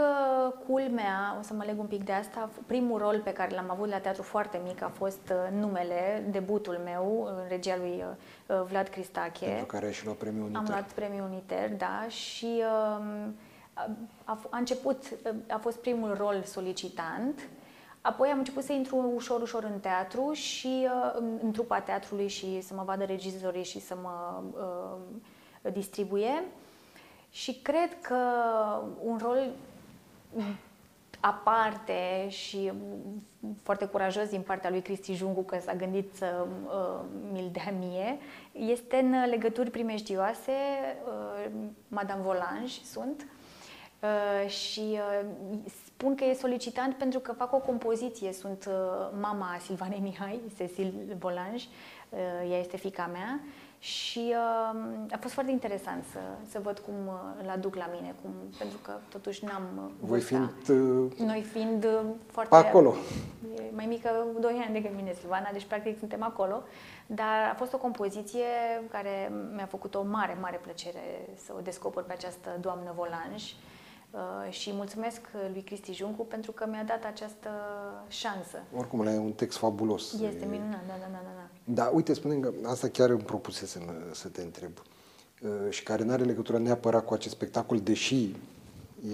[0.66, 3.88] culmea, o să mă leg un pic de asta, primul rol pe care l-am avut
[3.88, 8.04] la Teatru foarte mic a fost uh, numele, debutul meu, în regia lui
[8.46, 9.46] uh, Vlad Cristache.
[9.46, 10.60] Pentru care ai și luat premiul Uniter.
[10.60, 13.34] Am luat premiul Uniter, da, și um,
[14.24, 15.04] a, a început,
[15.48, 17.48] a fost primul rol solicitant,
[18.00, 22.60] Apoi am început să intru ușor, ușor în teatru și uh, în trupa teatrului și
[22.60, 24.42] să mă vadă regizorii și să mă
[25.62, 26.44] uh, distribuie.
[27.36, 28.16] Și cred că
[29.02, 29.50] un rol
[31.20, 32.72] aparte și
[33.62, 37.00] foarte curajos din partea lui Cristi Jungu că s-a gândit să uh,
[37.32, 38.18] mi-l dea mie,
[38.52, 40.52] este în legături primejdioase,
[41.06, 41.50] uh,
[41.88, 43.26] Madame Volange sunt,
[44.00, 45.26] uh, și uh,
[45.86, 48.74] spun că e solicitant pentru că fac o compoziție, sunt uh,
[49.20, 51.64] mama Silvanei Mihai, Cecil Volange,
[52.08, 53.40] uh, ea este fica mea,
[53.78, 56.18] și uh, a fost foarte interesant să,
[56.48, 60.20] să văd cum uh, îl aduc la mine, cum, pentru că totuși n-am uh, Voi
[60.20, 60.50] fiind...
[60.68, 62.54] Uh, Noi fiind uh, foarte...
[62.54, 62.94] Acolo.
[63.72, 64.10] Mai mică
[64.40, 66.62] 2 ani decât mine, Silvana, deci practic suntem acolo.
[67.06, 68.44] Dar a fost o compoziție
[68.90, 73.42] care mi-a făcut o mare, mare plăcere să o descoper pe această doamnă Volanj.
[73.42, 73.75] Uh, Uh,
[74.50, 75.20] și mulțumesc
[75.52, 77.50] lui Cristi Juncu pentru că mi-a dat această
[78.08, 78.62] șansă.
[78.76, 80.12] Oricum, e un text fabulos.
[80.12, 81.20] Este minunat, da, da, da.
[81.64, 84.70] Da, da uite, spune că asta chiar îmi propusesem uh, să te întreb
[85.42, 88.34] uh, și care nu are legătură neapărat cu acest spectacol, deși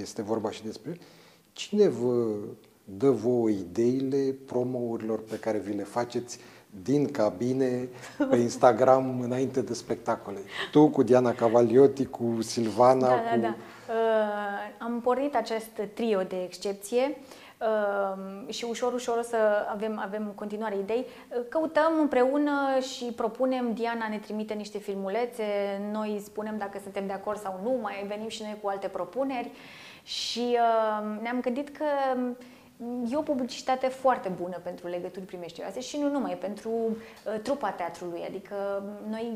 [0.00, 0.98] este vorba și despre
[1.52, 2.34] cine vă
[2.84, 6.38] dă vouă ideile promourilor pe care vi le faceți
[6.82, 7.88] din cabine
[8.30, 10.38] pe Instagram înainte de spectacole.
[10.70, 13.22] Tu cu Diana Cavaliotti, cu Silvana, da, cu...
[13.22, 13.48] Da, da.
[13.48, 13.54] Uh,
[14.78, 17.16] am pornit acest trio de excepție
[17.60, 19.36] uh, și ușor, ușor o să
[19.70, 21.06] avem, avem continuare idei.
[21.28, 25.44] Uh, căutăm împreună și propunem, Diana ne trimite niște filmulețe,
[25.92, 29.50] noi spunem dacă suntem de acord sau nu, mai venim și noi cu alte propuneri
[30.02, 31.84] și uh, ne-am gândit că
[33.10, 38.24] e o publicitate foarte bună pentru legături primeștioase și nu numai, pentru uh, trupa teatrului,
[38.26, 39.32] adică noi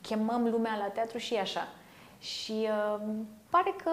[0.00, 1.68] chemăm lumea la teatru și așa.
[2.18, 3.00] Și uh,
[3.56, 3.90] pare că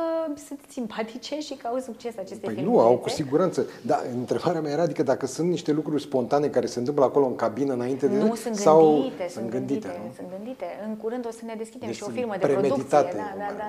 [0.48, 2.70] sunt simpatice și că au succes aceste păi filme.
[2.70, 3.66] nu, au cu siguranță.
[3.82, 7.36] Dar întrebarea mea era, adică dacă sunt niște lucruri spontane care se întâmplă acolo în
[7.36, 8.18] cabină înainte de...
[8.18, 8.92] Nu, sunt sau...
[8.92, 10.14] gândite, sunt gândite, gândite nu?
[10.16, 10.66] sunt gândite.
[10.88, 12.86] În curând o să ne deschidem deci și o firmă de producție.
[12.90, 13.08] Da, da,
[13.38, 13.68] da, da,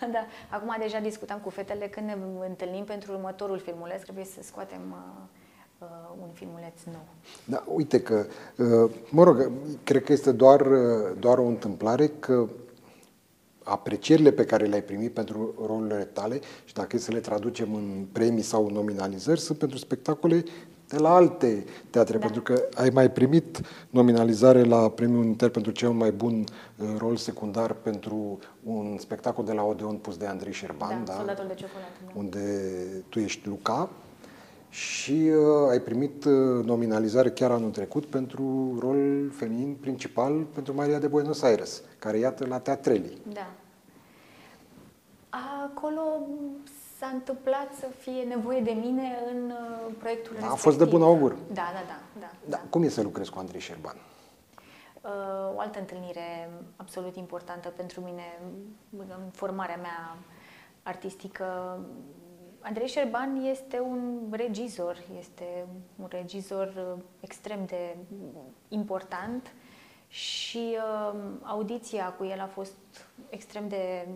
[0.00, 0.22] da, da.
[0.56, 2.16] Acum deja discutam cu fetele când ne
[2.48, 4.98] întâlnim pentru următorul filmuleț, trebuie să scoatem uh,
[5.78, 5.86] uh,
[6.22, 7.06] un filmuleț nou.
[7.44, 8.26] Da, uite că,
[8.56, 9.50] uh, mă rog,
[9.84, 12.48] cred că este doar, uh, doar o întâmplare că
[13.64, 18.06] aprecierile pe care le-ai primit pentru rolurile tale și dacă e să le traducem în
[18.12, 20.44] premii sau nominalizări, sunt pentru spectacole
[20.88, 22.24] de la alte teatre, da.
[22.24, 23.60] pentru că ai mai primit
[23.90, 26.44] nominalizare la Premiul Inter pentru cel mai bun
[26.76, 31.32] uh, rol secundar pentru un spectacol de la Odeon pus de Andrei Șerban, da, da?
[31.32, 32.12] de ciocolată, da.
[32.14, 32.40] unde
[33.08, 33.90] tu ești Luca,
[34.74, 40.98] și uh, ai primit uh, nominalizare chiar anul trecut pentru rol feminin principal pentru Maria
[40.98, 43.18] de Buenos Aires, care iată la Teatreli.
[43.32, 43.50] Da.
[45.64, 46.00] Acolo
[46.98, 50.50] s-a întâmplat să fie nevoie de mine în uh, proiectul da, respectiv.
[50.50, 51.36] A fost de bun augur.
[51.52, 52.20] Da, da, da.
[52.20, 52.62] da, da.
[52.70, 53.96] Cum e să lucrezi cu Andrei Șerban?
[55.00, 58.40] Uh, o altă întâlnire absolut importantă pentru mine
[58.90, 60.16] în formarea mea
[60.82, 61.78] artistică
[62.64, 67.96] Andrei Șerban este un regizor, este un regizor uh, extrem de
[68.68, 69.52] important
[70.08, 72.76] și uh, audiția cu el a fost
[73.30, 74.08] extrem de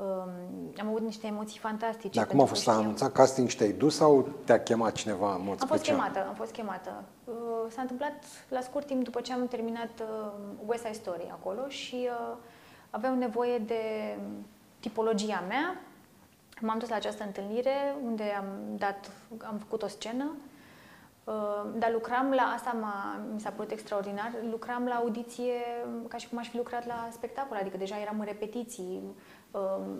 [0.00, 2.18] Um, am avut niște emoții fantastice.
[2.18, 2.62] Dar cum a fost?
[2.62, 5.96] S-a anunțat casting și te-ai dus sau te-a chemat cineva în mod am fost special?
[5.96, 7.04] chemată, am fost chemată.
[7.24, 7.34] Uh,
[7.68, 10.30] s-a întâmplat la scurt timp după ce am terminat uh,
[10.66, 12.36] West Side Story acolo și uh,
[12.90, 13.82] aveau nevoie de
[14.80, 15.80] tipologia mea.
[16.60, 18.46] M-am dus la această întâlnire unde am
[18.76, 20.36] dat, am făcut o scenă
[21.78, 25.52] dar lucram la, asta m-a, mi s-a părut extraordinar, lucram la audiție
[26.08, 29.02] ca și cum aș fi lucrat la spectacol, adică deja eram în repetiții,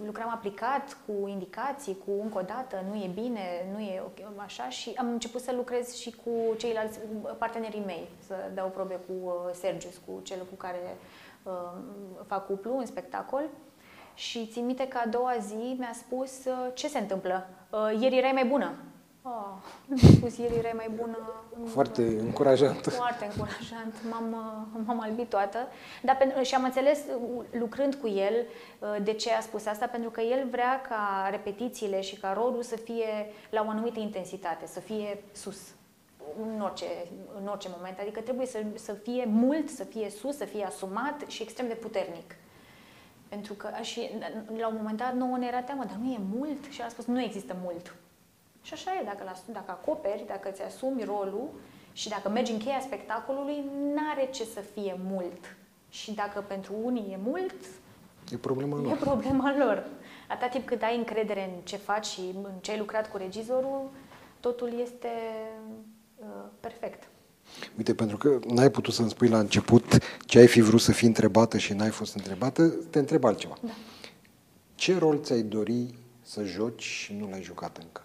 [0.04, 3.40] lucram aplicat cu indicații, cu încă o dată, nu e bine,
[3.72, 4.02] nu e
[4.36, 6.98] așa și am început să lucrez și cu ceilalți
[7.38, 10.96] partenerii mei, să dau probe cu uh, Sergius, cu cel cu care
[11.42, 11.52] uh,
[12.26, 13.42] fac cuplu în spectacol.
[14.18, 17.48] Și țin minte că a doua zi mi-a spus uh, ce se întâmplă.
[18.00, 18.74] Ieri erai mai bună.
[19.22, 19.54] Oh,
[19.86, 21.18] mi-a spus ieri erai mai bună.
[21.66, 22.86] Foarte încurajant.
[22.86, 23.94] Foarte încurajant.
[24.10, 25.58] M-am, uh, m-am albit toată.
[26.02, 28.34] Dar pe, și am înțeles, uh, lucrând cu el,
[28.78, 32.62] uh, de ce a spus asta, pentru că el vrea ca repetițiile și ca rolul
[32.62, 35.58] să fie la o anumită intensitate, să fie sus
[36.54, 36.86] în orice,
[37.40, 37.98] în orice moment.
[37.98, 41.74] Adică trebuie să, să fie mult, să fie sus, să fie asumat și extrem de
[41.74, 42.34] puternic.
[43.29, 44.11] Pentru că și
[44.59, 46.64] la un moment dat nouă ne era teamă, dar nu e mult?
[46.70, 47.95] Și a spus, nu există mult.
[48.62, 51.49] Și așa e, dacă, dacă acoperi, dacă îți asumi rolul
[51.93, 53.64] și dacă mergi în cheia spectacolului,
[53.95, 55.57] n-are ce să fie mult.
[55.89, 57.55] Și dacă pentru unii e mult,
[58.33, 58.93] e problema lor.
[58.93, 59.87] E problema lor.
[60.29, 63.91] Atâta timp cât ai încredere în ce faci și în ce ai lucrat cu regizorul,
[64.41, 65.09] totul este
[66.16, 66.26] uh,
[66.61, 67.09] perfect.
[67.76, 71.06] Uite, pentru că n-ai putut să-mi spui la început ce ai fi vrut să fii
[71.06, 73.54] întrebată și n-ai fost întrebată, te întreb altceva.
[73.62, 73.72] Da.
[74.74, 78.02] Ce rol ți-ai dori să joci și nu l-ai jucat încă?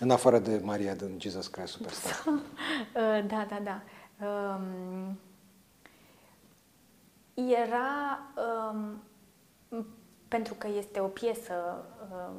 [0.00, 2.24] În afară de Maria din Jesus Christ Superstar.
[3.32, 3.82] da, da, da.
[4.26, 5.18] Um,
[7.34, 8.20] era,
[8.72, 9.02] um,
[10.28, 12.34] pentru că este o piesă um,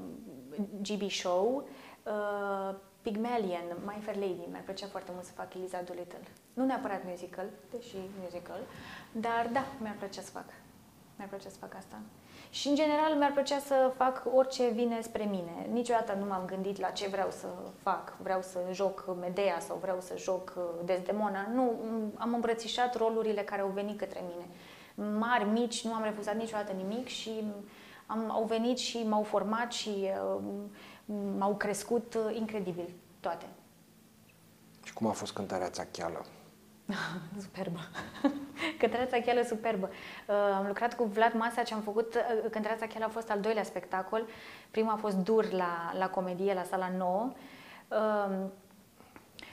[0.81, 1.67] GB Show,
[2.03, 6.27] uh, Pygmalion, My Fair Lady, mi-ar plăcea foarte mult să fac Eliza Doolittle.
[6.53, 8.59] Nu neapărat musical, deși musical,
[9.11, 10.45] dar da, mi-ar plăcea să fac.
[11.15, 11.99] Mi-ar plăcea să fac asta.
[12.49, 15.67] Și, în general, mi-ar plăcea să fac orice vine spre mine.
[15.71, 17.47] Niciodată nu m-am gândit la ce vreau să
[17.81, 18.17] fac.
[18.21, 21.47] Vreau să joc Medea sau vreau să joc uh, Desdemona.
[21.53, 21.73] Nu,
[22.17, 24.47] am îmbrățișat rolurile care au venit către mine.
[25.17, 27.43] Mari, mici, nu am refuzat niciodată nimic și
[28.05, 30.41] am, au venit și m-au format și uh,
[31.37, 32.89] m-au crescut uh, incredibil
[33.19, 33.45] toate.
[34.83, 36.25] Și cum a fost cântarea Țacheală?
[37.45, 37.79] superbă.
[38.79, 39.89] Cântăreața Cheală superbă.
[40.27, 42.13] Uh, am lucrat cu Vlad Masa ce am făcut.
[42.15, 44.25] Uh, Cântăreața Cheală a fost al doilea spectacol.
[44.71, 47.31] Primul a fost dur la, la comedie, la sala nouă.
[47.87, 48.45] Uh,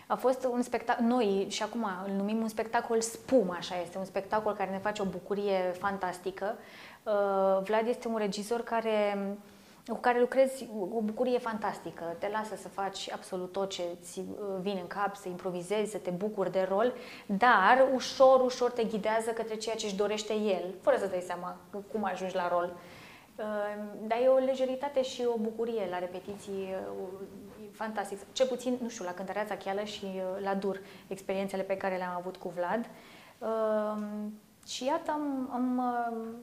[0.06, 4.04] a fost un spectacol, noi și acum îl numim un spectacol spum, așa este, un
[4.04, 6.54] spectacol care ne face o bucurie fantastică.
[7.02, 9.18] Uh, Vlad este un regizor care
[9.86, 12.16] cu care lucrezi o bucurie fantastică.
[12.18, 14.24] Te lasă să faci absolut tot ce ți uh,
[14.60, 16.92] vine în cap, să improvizezi, să te bucuri de rol,
[17.26, 21.56] dar ușor, ușor te ghidează către ceea ce își dorește el, fără să dai seama
[21.92, 22.72] cum ajungi la rol.
[23.36, 23.44] Uh,
[24.06, 27.08] dar e o lejeritate și o bucurie la repetiții uh,
[27.72, 28.18] fantastic.
[28.32, 30.06] Ce puțin, nu știu, la cântăreața cheală și
[30.42, 32.88] la dur, experiențele pe care le-am avut cu Vlad.
[34.66, 35.82] Și iată, am, am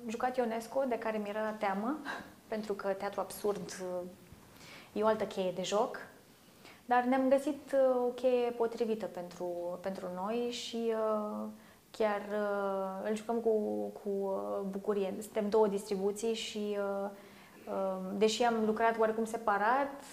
[0.08, 1.98] jucat Ionesco, de care mi-era teamă,
[2.54, 3.84] pentru că teatru absurd
[4.92, 5.98] e o altă cheie de joc,
[6.86, 11.48] dar ne-am găsit uh, o cheie potrivită pentru, pentru noi și uh,
[11.92, 13.52] chiar uh, îl jucăm cu,
[14.04, 14.34] cu
[14.70, 15.14] bucurie.
[15.20, 16.78] Suntem două distribuții și
[18.18, 20.04] deși am lucrat oarecum separat,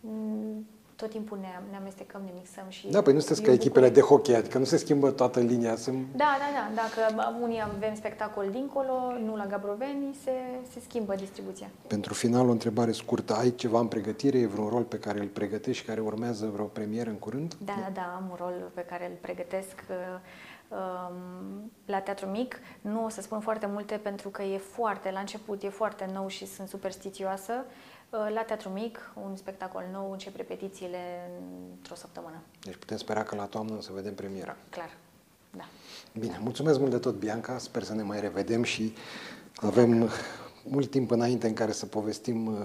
[0.00, 0.66] mm,
[1.04, 2.88] tot timpul ne, ne amestecăm, ne mixăm și...
[2.90, 5.76] Da, păi nu sunteți ca echipele de hockey, adică nu se schimbă toată linia.
[5.76, 6.06] Sunt...
[6.16, 6.82] Da, da, da.
[6.82, 7.00] Dacă
[7.42, 8.92] unii avem spectacol dincolo,
[9.24, 10.30] nu la Gabroveni, se,
[10.72, 11.70] se schimbă distribuția.
[11.86, 13.34] Pentru final, o întrebare scurtă.
[13.34, 14.38] Ai ceva în pregătire?
[14.38, 17.54] E vreun rol pe care îl pregătești și care urmează vreo premieră în curând?
[17.64, 18.14] Da, da, da.
[18.16, 19.84] Am un rol pe care îl pregătesc
[20.68, 22.58] um, la Teatru Mic.
[22.80, 26.28] Nu o să spun foarte multe pentru că e foarte, la început, e foarte nou
[26.28, 27.52] și sunt superstițioasă.
[27.52, 27.93] Uh,
[28.34, 31.30] la Teatru Mic, un spectacol nou, încep repetițiile
[31.76, 32.42] într-o săptămână.
[32.62, 34.56] Deci putem spera că la toamnă să vedem premiera.
[34.70, 34.90] Clar,
[35.50, 35.64] da.
[36.18, 37.58] Bine, mulțumesc mult de tot, Bianca.
[37.58, 38.94] Sper să ne mai revedem și
[39.56, 40.10] avem
[40.64, 42.58] mult timp înainte în care să povestim uh,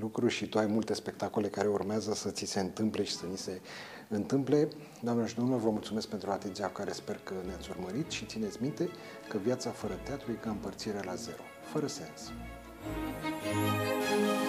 [0.00, 3.36] lucruri și tu ai multe spectacole care urmează să ți se întâmple și să ni
[3.36, 3.60] se
[4.08, 4.68] întâmple.
[5.00, 8.88] Doamne și domnilor, vă mulțumesc pentru atenția care sper că ne-ați urmărit și țineți minte
[9.28, 11.42] că viața fără teatru e ca împărțirea la zero,
[11.72, 12.32] fără sens.
[12.86, 14.45] Thank you.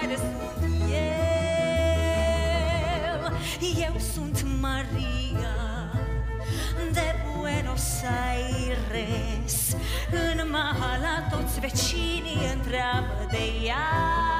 [0.00, 0.20] Aires
[3.60, 5.90] eu Eu sunt Maria
[6.92, 9.76] De Buenos Aires.
[10.10, 14.37] În mahala toți vecinii întreabă de ea.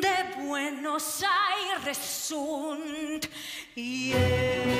[0.00, 3.28] de Buenos Aires sunt
[3.74, 4.79] yeah.